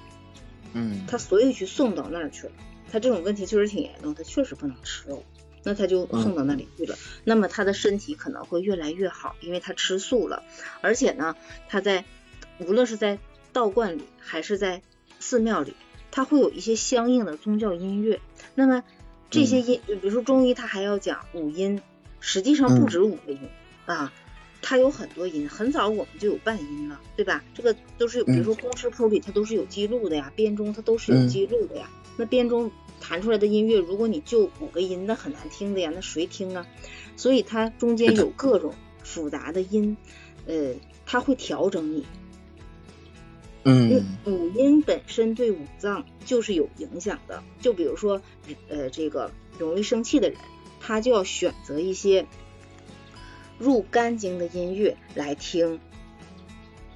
[0.73, 2.53] 嗯，他所以去送到那儿去了。
[2.93, 5.23] 他这种问题确实挺严重，他确实不能吃肉，
[5.63, 6.97] 那他就送到那里去了。
[7.25, 10.43] 那么他的身体可能会越来越好，因为他吃素了。
[10.81, 11.37] 而且呢，
[11.69, 12.05] 他在
[12.59, 13.19] 无论是在
[13.53, 14.83] 道观里还是在
[15.19, 15.75] 寺庙里，
[16.11, 18.21] 他会有一些相应的宗教音乐。
[18.55, 18.83] 那么
[19.31, 21.81] 这些音，比如说中医，他还要讲五音，
[22.21, 23.41] 实际上不止五个音
[23.87, 24.13] 啊。
[24.63, 27.43] 它有很多音，很早我们就有半音了，对吧？
[27.55, 31.89] 这个都是，比如说公式谱里它都是有记录的呀，编钟它都是有记录的呀。
[32.19, 32.71] 那编钟
[33.01, 36.67] 弹出来的音乐，如果你就五个音，那很难听的呀，那谁听啊？
[37.17, 39.97] 所以它中间有各种复杂的音，
[40.47, 40.75] 呃，
[41.07, 42.07] 它会调整你。
[43.65, 47.43] 嗯，五音本身对五脏就是有影响的。
[47.61, 48.23] 就比如说，
[48.69, 50.39] 呃，这个容易生气的人，
[50.79, 52.27] 他就要选择一些。
[53.59, 55.81] 入肝经的音乐来听，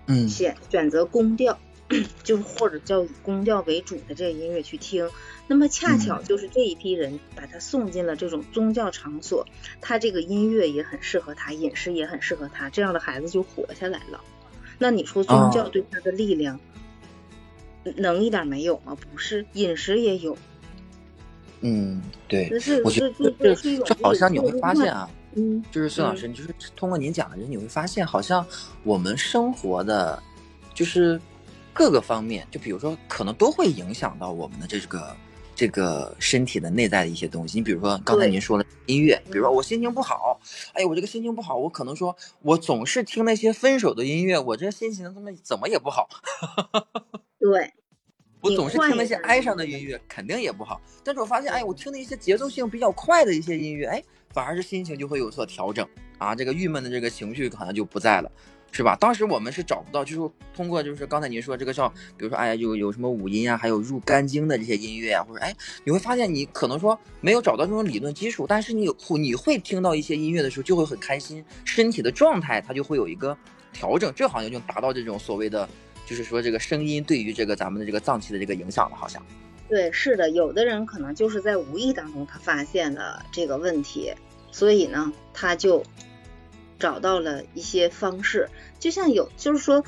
[0.07, 1.61] 嗯，选选择宫调，
[2.23, 5.09] 就是或者叫以宫调为主的这个音乐去听。
[5.47, 9.47] 那么恰巧就是这一批人把他送进了这种宗教场所，
[9.81, 14.21] 他这个音乐也很适合他，饮食也很适合他，这样的孩子就活下来了。
[14.79, 16.59] 那你说宗教对他的力量
[17.97, 18.97] 能一点没有吗？
[18.97, 20.37] 不是，饮食也有。
[21.61, 22.51] 嗯，对，
[22.85, 23.11] 我觉得
[23.55, 25.09] 这这好像你会发现啊。
[25.37, 28.47] 嗯，就是孙老师，你就是通过您讲的，你会发现，好像
[28.85, 30.23] 我们生活的，
[30.73, 31.21] 就是
[31.75, 35.17] 各个方面，就比如说，可能都会影响到我们的这个
[35.55, 37.59] 这个身体的内在的一些东西。
[37.59, 40.41] 你比如说刚才您说的音乐，比如说我心情不好，
[40.73, 46.09] 哎我这个心情不好，我可能说我总是听那些分手的音乐，我这心情怎么怎么也不好。
[47.41, 47.73] 对，
[48.41, 50.81] 我总是听那些哀伤的音乐，肯定也不好。
[51.03, 54.03] 但是我发现，哎，我听的一些节奏性比较快的一些音乐，哎。
[54.31, 58.29] 反而是心情就会有所调整啊，这个郁闷的这个情绪可能就不在了，
[58.75, 58.97] 是吧？
[58.97, 65.55] 当时我们是找不到，就是通过就是刚才您说这个叫，比如说哎呀，有有什么五音啊，还有入肝经的这些音乐啊，或者哎，
[65.85, 73.37] 你会发现你可能说没有找到这种理论基础，但是你有你会听到一些音乐的时候就会很开心，身体的状态它就会有一个
[73.73, 75.69] 调整，这好像就达到这种所谓的，
[76.05, 79.25] 就是说这个声音对于这个咱们的这个脏器的这个影响了，好像。
[79.69, 84.13] 对，是的，有的人可能就是在无意当中他发现了这个问题，
[84.51, 85.81] 所以呢，他就
[86.79, 88.49] 找到了一些方式。
[88.79, 89.85] 就像有，就是说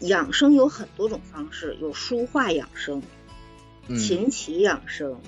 [0.00, 3.02] 养生有很多种方式，有书画养生、
[3.88, 5.20] 琴棋养生、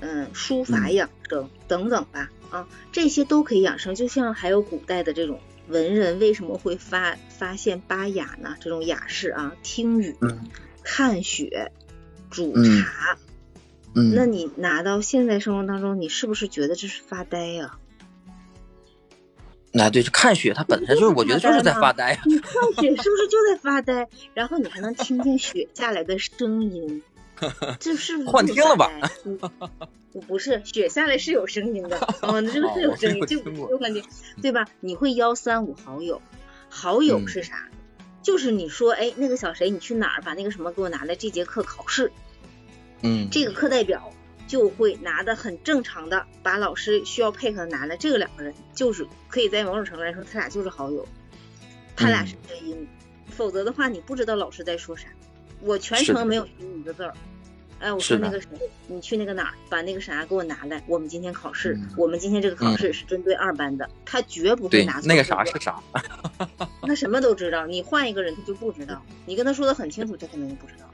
[0.00, 2.30] 嗯，书法养生等等吧。
[2.50, 3.94] 啊，这些都可以养生。
[3.94, 8.56] 就像还有古代的这种文人为什么会发发现八雅呢？
[8.60, 10.16] 这种雅士啊，听雨、
[10.82, 11.72] 看雪。
[12.28, 13.16] 煮茶，
[13.94, 17.78] 嗯，那你拿到现在生活当中，你是不是觉得这是发呆呀？
[19.76, 22.20] 那对，看雪，它本身就是，我觉得就是在发呆呀。
[22.24, 24.08] 你看雪是不是就在发呆？
[24.32, 27.02] 然后你还能听见雪下来的声音，
[27.78, 28.90] 这是幻听了吧？
[30.26, 34.02] 不是，雪下来是有声音的， 嗯，这个是有声音，就我感觉，
[34.40, 34.66] 对吧？
[34.80, 36.22] 你会邀三五好友，
[36.70, 37.68] 好友是啥？
[38.22, 41.14] 就是你说，哎，那个小谁，你去哪儿把那个什么给我拿来？
[41.14, 42.10] 这节课考试，
[43.02, 44.10] 嗯，这个课代表
[44.46, 47.96] 就会拿的很正常的，把老师需要配合的拿来。
[47.96, 51.06] 这个两个人就是可以在某种程度来说，他俩就是好友，
[51.96, 52.86] 他俩是真音。
[53.28, 55.08] 否则的话，你不知道老师在说啥。
[55.60, 57.12] 我全程没有听一个字儿。
[57.78, 58.48] 哎，我说那个谁，
[58.86, 60.82] 你去那个哪儿，把那个啥给我拿来。
[60.86, 65.08] 我们今天考试，我们今天这个考试是针对二班的，他绝不会拿错。
[65.08, 65.78] 那个啥是啥？
[66.80, 69.02] 他什么都知道，你换一个人他就不知道。
[69.26, 70.88] 你跟他说的很清楚，他肯定不知道。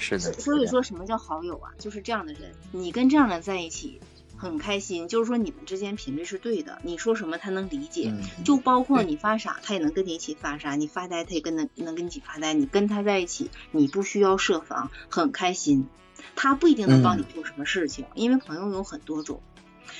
[0.00, 0.32] 是的。
[0.32, 1.70] 所以说什么叫好友啊？
[1.78, 4.00] 就是这样的人，你跟这样的在一起
[4.36, 6.78] 很开心，就是说你们之间频率是对的。
[6.82, 8.12] 你说什么他能理解，
[8.44, 12.54] 就包括你发傻，他也能跟你一起发傻；你发呆，他也跟能能跟你一起发呆。
[12.54, 15.86] 你跟他在一起，你不需要设防，很开心。
[16.34, 19.40] 他不一定能帮你做什么事情，因为朋友有很多种。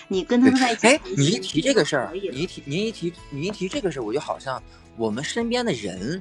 [0.08, 4.62] 你跟他在一起，哎，你一提这个事儿，你一提，你一提，你一提这个事儿，我就好像
[4.96, 6.20] 我们身边的人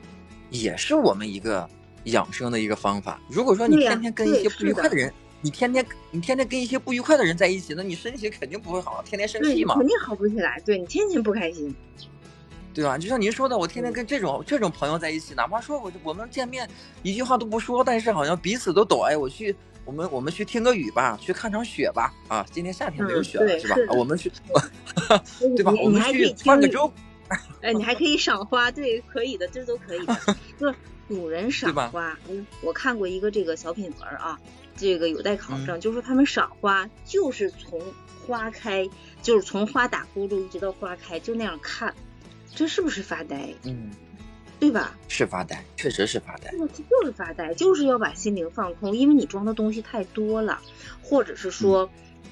[0.49, 1.69] 也是我们一个
[2.11, 3.19] 养生的一个方法。
[3.29, 10.61] 如果说你天天跟一些不愉快的人，你天天你天天跟一些不愉快的人在一起，那你身体肯定不会好，天天生气嘛，肯定好不起来。
[10.65, 11.73] 对你天天不开心，
[12.73, 12.97] 对吧？
[12.97, 16.67] 就像您说的，我天天跟这种这种朋友在一起，哪怕说我我们见面
[17.03, 19.03] 一句话都不说，但是好像彼此都懂。
[19.03, 19.55] 哎，我去。
[19.85, 23.75] 我们我们去听个雨吧，去看场雪吧，啊，今天夏天没有雪了，是吧？
[23.97, 24.31] 我们去，
[25.55, 25.73] 对吧？
[25.83, 26.93] 我们去泛个舟。
[27.63, 30.15] 哎，你还可以赏花，对，可以的，这都可以的。
[30.59, 30.71] 就
[31.09, 34.39] 古人赏花，嗯，我看过一个这个小品文啊，
[34.77, 37.81] 这个有待考证，就是说他们赏花就是从
[38.25, 38.89] 花开，
[39.21, 41.93] 就是从花打呼噜一直到花开，就那样看，
[42.55, 43.53] 这是不是发呆？
[43.63, 43.91] 嗯。
[44.59, 44.97] 对吧？
[45.07, 46.51] 是发呆，确实是发呆。
[46.51, 50.59] 就是发呆，就是要把心灵放空，因为你装的东西太多了，
[51.01, 51.89] 或者是说，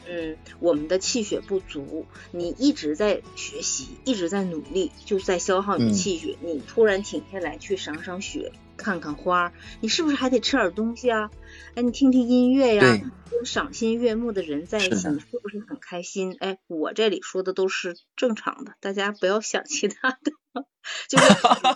[0.10, 6.36] 嗯，我们的气血不足，你一直在学习，一直在努力，就在消耗你的气血。
[6.42, 9.52] 你突然停下来去赏赏雪，看看花，
[9.82, 11.30] 你是不是还得吃点东西啊？
[11.76, 12.82] 哎，你听听音乐呀，
[13.30, 16.38] 跟赏心悦目的人在一起，你是不是很开心？
[16.40, 20.32] 哎，我这里说的都是正常的，大家不要想其他的。
[21.10, 21.34] 就是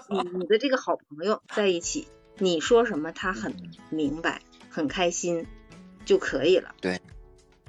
[0.09, 3.53] 你你的这个好朋友在一起，你说什么他很
[3.89, 5.45] 明白，很开心
[6.05, 6.73] 就可以了。
[6.79, 6.99] 对，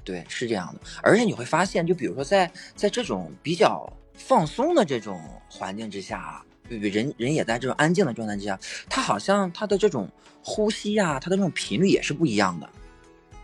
[0.05, 0.79] 对，是这样的。
[1.01, 6.43] 而且你会发现，就比如说在在这种比较放松的这种环境之下，
[6.79, 8.59] 人人也在这种安静的状态之下，
[8.89, 10.09] 他好像他的这种
[10.43, 12.69] 呼吸呀，他的这种频率也是不一样的。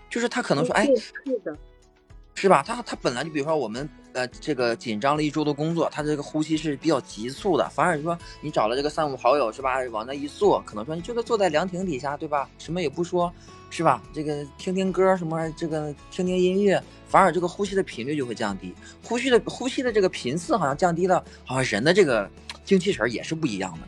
[0.09, 1.57] 就是他可能说，哎，是的。
[2.35, 2.63] 是吧？
[2.65, 7.67] 他他本来就比如说我们呃这个紧张了一周的工作，他的这个呼吸是比较急促的。
[7.67, 12.49] 反而说你找了这个三五好友是吧，往那一坐，可能说你就坐在凉亭底下，对吧？
[12.57, 13.29] 什么也不说，
[13.69, 14.01] 是吧？
[14.13, 18.73] 这个听听歌什么，这个听听音乐，反而这个呼吸的频率就会降低，
[19.03, 22.29] 呼吸的呼吸的这个频次好像降低了，好像人的这个
[22.69, 23.87] 精气神也是不一样的。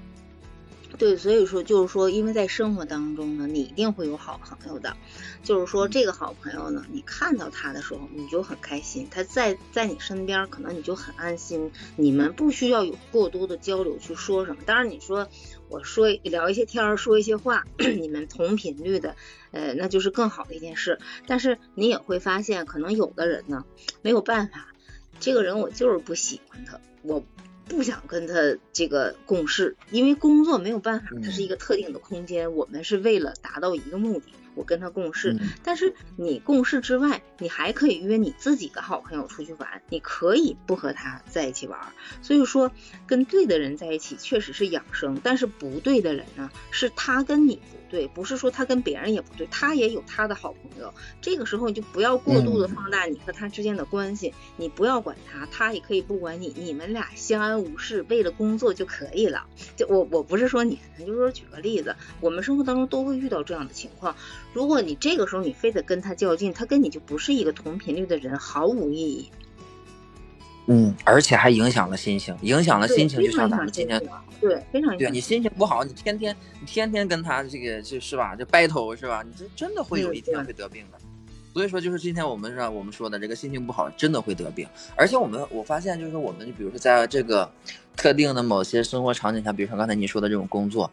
[0.98, 4.98] 对，所以说就是说，因为在生活当中呢，你一定会有好朋友的。
[5.44, 11.72] 就是说，这个好朋友呢，你看到他的时候，你就很开心；他在在你身边，可能你就很安心。
[11.96, 14.64] 你们不需要有过多的交流去说什么。
[14.66, 15.28] 当然，你说
[15.70, 19.16] 我说聊一些天儿，说一些话， 你们同频率的，
[19.52, 20.98] 呃，那就是更好的一件事。
[21.28, 23.64] 但是你也会发现，可能有的人呢，
[24.02, 24.68] 没有办法，
[25.20, 27.24] 这个人我就是不喜欢他，我。
[27.72, 28.34] 不想跟他
[28.74, 34.26] 这个共事，因为工作没有办法，它是一个特定的空间，我们是为了达到一个目的。
[34.54, 41.80] 我跟他共事，但是你共事之外，你还可以约你自己的好朋友出去玩，你可以不和他在一起玩。
[42.22, 42.70] 所以说，
[43.08, 50.94] 跟对的人在一起确实是养生，但是不对的人呢，是他跟你不对，不是说他跟别人也不对，他也有他的好朋友。
[51.20, 59.46] 这个时候你就不要过度的放大你和他之间的关系，你不要管他，他也可以不管你，你们俩相安无事，为了工作就可以了。
[59.76, 64.16] 就我我不是说你，就是说举个例子，我们生活当中都会遇到这样的情况。
[64.54, 69.30] 如果你这个时候你非得跟他较劲，他跟你就不是一个同频率的人，毫无意义。
[70.68, 74.02] 嗯，而且还影响了心情，影响了心情，就像咱们今天
[74.40, 79.24] 对非常对你心情不好，你天天你天天跟他这个就是吧，就 battle 是吧？
[79.26, 80.98] 你这真的会有一天会得病的。
[81.54, 84.68] 所以说，就是今天我们让我们说的这个心情不好，真的会得病。
[84.96, 87.50] 而且我们我发现，就是我们比如说在这个
[87.96, 90.90] 特定的某些生活场景下，比如说刚才您说的这种工作，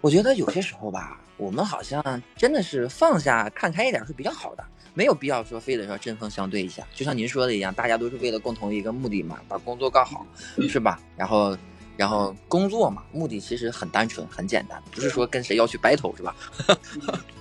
[0.00, 1.20] 我觉得有些时候吧。
[1.36, 6.86] 我们好像真的是放下、看开一点是比较好的，没有必要说非得说针锋相对一下。
[6.94, 10.26] 就像您说的一样，大家都是为了共同一个目的嘛，把工作干好，
[10.68, 11.00] 是吧？
[11.16, 11.56] 然后，
[11.96, 16.36] 然后工作嘛，目的其实很单纯、很简单，不是说跟谁要去 battle，是吧？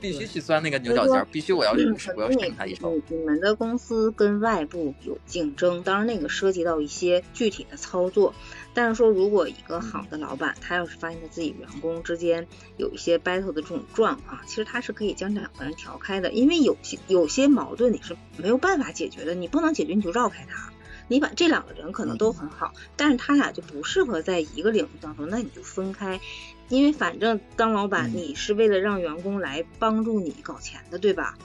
[0.00, 1.72] 必须去钻那个牛角尖，必须我要
[2.16, 3.00] 我要胜他一筹。
[3.08, 8.34] 你们的公司跟外部有竞争，当然那个涉及到一些具体的操作。
[8.72, 12.46] 但是说，如果一个好的老板，他要是发现他自己员工之间
[12.76, 20.72] 有一些 battle 的这种状况，其实他是可以将两个人调开的，因为有些有些矛盾你是没有办法解决的，你不能解决你就绕开他。
[21.08, 26.20] 你把这两个人可能都很好，但是他俩就不适合在一个领域当中，那你就分开，
[26.70, 31.36] 因为反正当老板你是为了让员工来帮助你搞钱的，对吧？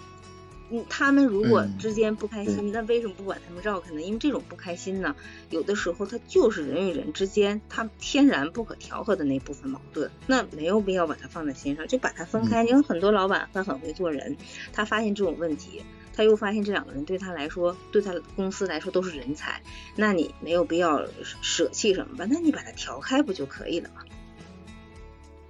[0.72, 4.02] 嗯，他们如果之间不开心，那为什么不把他们绕开呢？
[4.02, 5.16] 因为这种不开心呢，
[5.50, 12.64] 有的时候它就是人与人之间他天然不可调和的那部分矛盾，那没有必要把它放在心上，就把它分开。
[12.64, 14.38] 因为很多老板他很会做人，
[14.74, 15.84] 他发现这种问题。
[16.18, 19.62] 他又发现这两个人对他来说，对他公司来说都是人才，
[19.98, 21.06] 那你没有必要
[21.42, 22.26] 舍弃什么吧？
[22.30, 24.02] 那你把它调开不就可以了吗？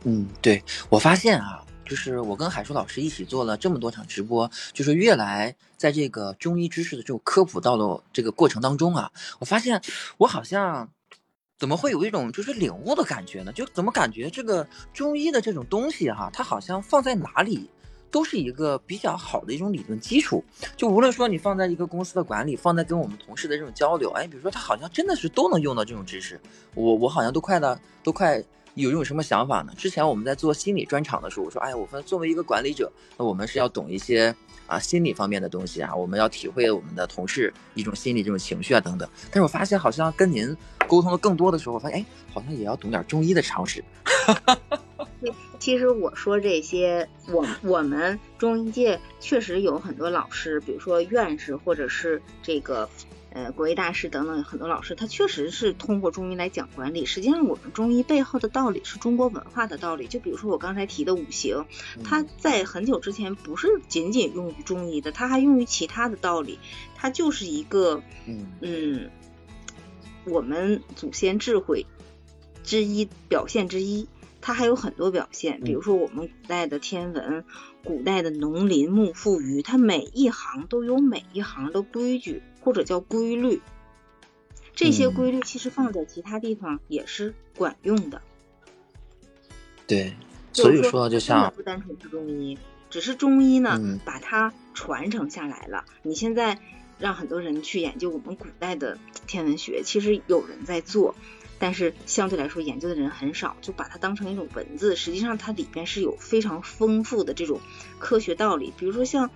[0.06, 9.82] 嗯，对我发现啊，就是我跟海叔老师一起做了这么多场直播，就是越来在这个中医知识的这种科普道路这个过程当中啊，我发现
[10.18, 10.90] 我好像
[11.60, 13.52] 怎么会有一种就是领悟的感觉呢？
[13.52, 17.70] 就怎么感觉这个中医的这种东西哈，它好像放在哪里？
[18.12, 20.42] 都是一个比较好的一种理论基础，
[20.78, 26.40] 就无论说你放在一个公司的管理，放在跟我们同事的这种交流，哎，比如说他好像真的是都能用到这种知识，
[26.76, 28.42] 我我好像都快的都快
[28.76, 29.74] 有一种什么想法呢？
[29.78, 34.36] 之前我们在做心理专场的时候，我说，哎，我们作为一个管理者，那我们是要懂一些
[34.68, 39.10] 啊心理方面的东西啊，我们要体会我们的同事一种心理这种情绪啊等等。
[39.26, 40.56] 但是我发现好像跟您
[40.88, 43.84] 沟通的更多的时候，我发现哎，好像也要懂点中医的常识。
[45.58, 52.88] 其实我说这些，我我们中医界确实有很多老师，比如说院士或者是这个
[53.36, 57.06] 呃国医大师等等很多老师，他确实是通过中医来讲管理。
[57.06, 60.08] 实际上，我们中医背后的道理是中国文化的道理。
[60.08, 61.66] 就比如说我刚才提的五行，
[62.02, 66.60] 它在很久之前不是仅仅用于中医的，它还用于其他的道理。
[66.96, 68.02] 它就是一个
[68.62, 69.10] 嗯，
[70.24, 71.86] 我们祖先智慧
[72.64, 74.08] 之一表现之一。
[74.40, 77.44] 它还有很多表现，比如说我们古代的天文，
[77.84, 83.62] 古代的农林牧副渔，它每一行都有每一行的规矩或者叫规律。
[84.74, 88.22] 这些规律其实放在其他地方也是管用的。
[89.88, 90.14] 对，
[90.52, 92.58] 所以说就像不单纯是中医，
[92.90, 95.86] 只是中医呢把它传承下来了。
[96.02, 96.60] 你现在
[97.00, 98.98] 让很多人去研究我们古代的
[99.28, 101.16] 天文学，其实有人在做。
[101.58, 104.98] 但是相对来说，研究的人很少，就把它当成一种文字。
[104.98, 107.62] 实际上，它里边是有非常丰富的这种
[107.98, 108.74] 科学道理。
[108.78, 109.32] 比如说像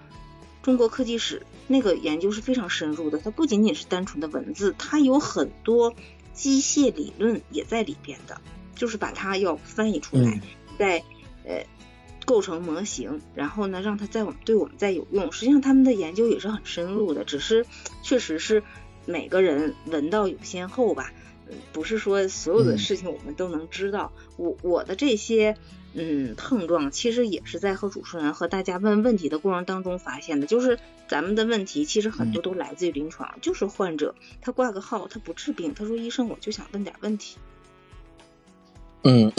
[0.62, 5.94] 中国科技史那个研究是非常深入的，它不仅仅是单纯的文字，它有很多
[6.34, 8.40] 机械理论也在里边的。
[8.76, 10.42] 就是把它要翻译出来，
[10.78, 11.04] 再
[11.44, 11.66] 呃
[12.26, 15.34] 构成模型，然后呢让它在我们对我们再有用。
[15.34, 17.66] 实际上他们的研究也是很深入的，只是
[18.04, 18.64] 确实是
[19.06, 21.12] 每个人闻道有先后吧。
[21.74, 25.58] 不是说所有的事情我们都能知道，我我的这些
[25.94, 30.46] 嗯碰撞，其实也是在和主持人和大家问问题的过程当中发现的。
[30.46, 30.78] 就是
[31.08, 37.38] 咱们的问题其实很多都来自于临床，就是患者他挂个号，他不治病，他说医生我就想问点问题。
[39.04, 39.32] 嗯，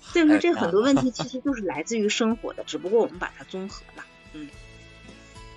[0.00, 4.04] 所以说这很多问题其实就是来自于生活的，只不过我们把它综合了。
[4.34, 4.48] 嗯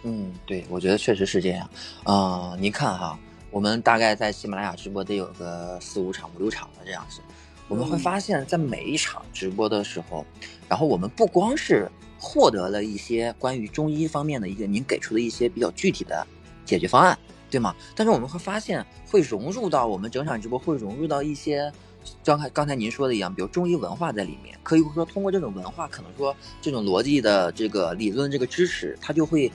[0.04, 1.70] 嗯，对，我觉得确实是这样
[2.04, 2.56] 啊。
[2.60, 3.20] 您看哈。
[3.52, 7.22] 我们大概在喜马拉雅直播得有个四五场、五六场的这样子，
[7.68, 10.26] 我们会发现，在每一场直播的时候，
[10.68, 11.90] 然后我们不光是
[12.20, 16.26] 获得了一些关于中医方面的一些您给出的一些比较具体的
[16.66, 17.18] 解决方案，
[17.50, 17.76] 对吗？
[17.96, 21.72] 但是我们会发现，会融入到我们整场直播，会融入到一些，
[22.24, 29.52] 刚才刚才您说的一样，比如中医文化在里面，可以说通过这种文化，可能说这种逻辑的这个理论这个知识，它就会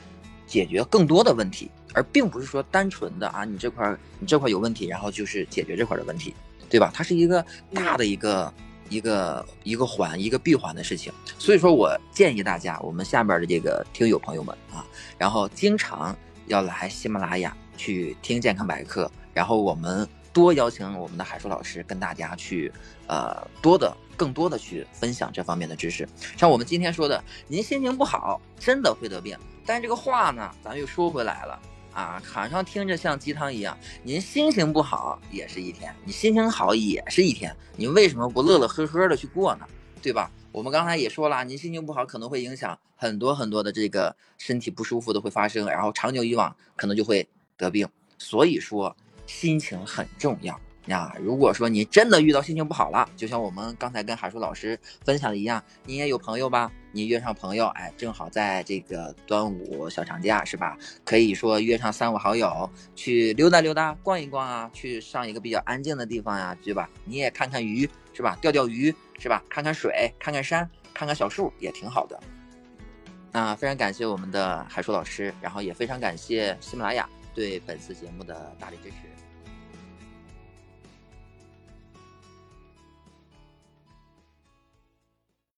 [0.47, 1.71] 解决更多的问题。
[1.95, 6.35] 而并不是说单纯的啊，你这块你这块有问题，然后就是解决这块的问题，
[6.69, 6.91] 对吧？
[6.95, 8.53] 它是一个大的一个
[8.89, 11.13] 一个一个环一个闭环的事情。
[11.39, 14.85] 所以说我建议大家，我们下面的这个听友朋友们啊，
[15.17, 16.17] 然后经常
[16.47, 22.73] 要来喜马拉雅去听健康百科，然后我们多邀请我们的海叔老师跟大家去
[23.07, 26.09] 呃多的更多的去分享这方面的知识。
[26.37, 31.59] 像我们今天说的，您心情不好真的会得病，但这个话呢，咱又说回来了。
[31.99, 33.77] 啊，好像听着像鸡汤一样。
[34.05, 39.67] 您心情不好也是一天，你心情好也是一天，你为什么不乐乐呵呵的去过呢？
[40.01, 40.31] 对吧？
[40.53, 47.89] 我们刚才也说了，您心情不好可能会影响很多很多的这个身体不舒服的会发生，然后长久以往可能就会得病。
[48.17, 48.97] 所以说，
[49.27, 56.71] 心情很重要呀，如果说你真的遇到心情不好了，就像我们刚才跟海叔老师分享的一样，你也有朋友吧？
[56.93, 60.77] 你约上朋友，哎，正好在这个端午小长假是吧？
[61.05, 66.89] 可以说约上三五好友去溜达溜达、逛一逛啊，去上一个比较安静的地方呀，对吧？
[67.05, 68.37] 你也看看鱼是吧？
[68.41, 69.45] 钓钓鱼是吧？
[69.51, 72.19] 看看水、看看山、看看小树也挺好的。
[73.31, 79.08] 那非常感谢我们的海叔老师，然后也非常感谢喜马拉雅对本次节目的大力支持。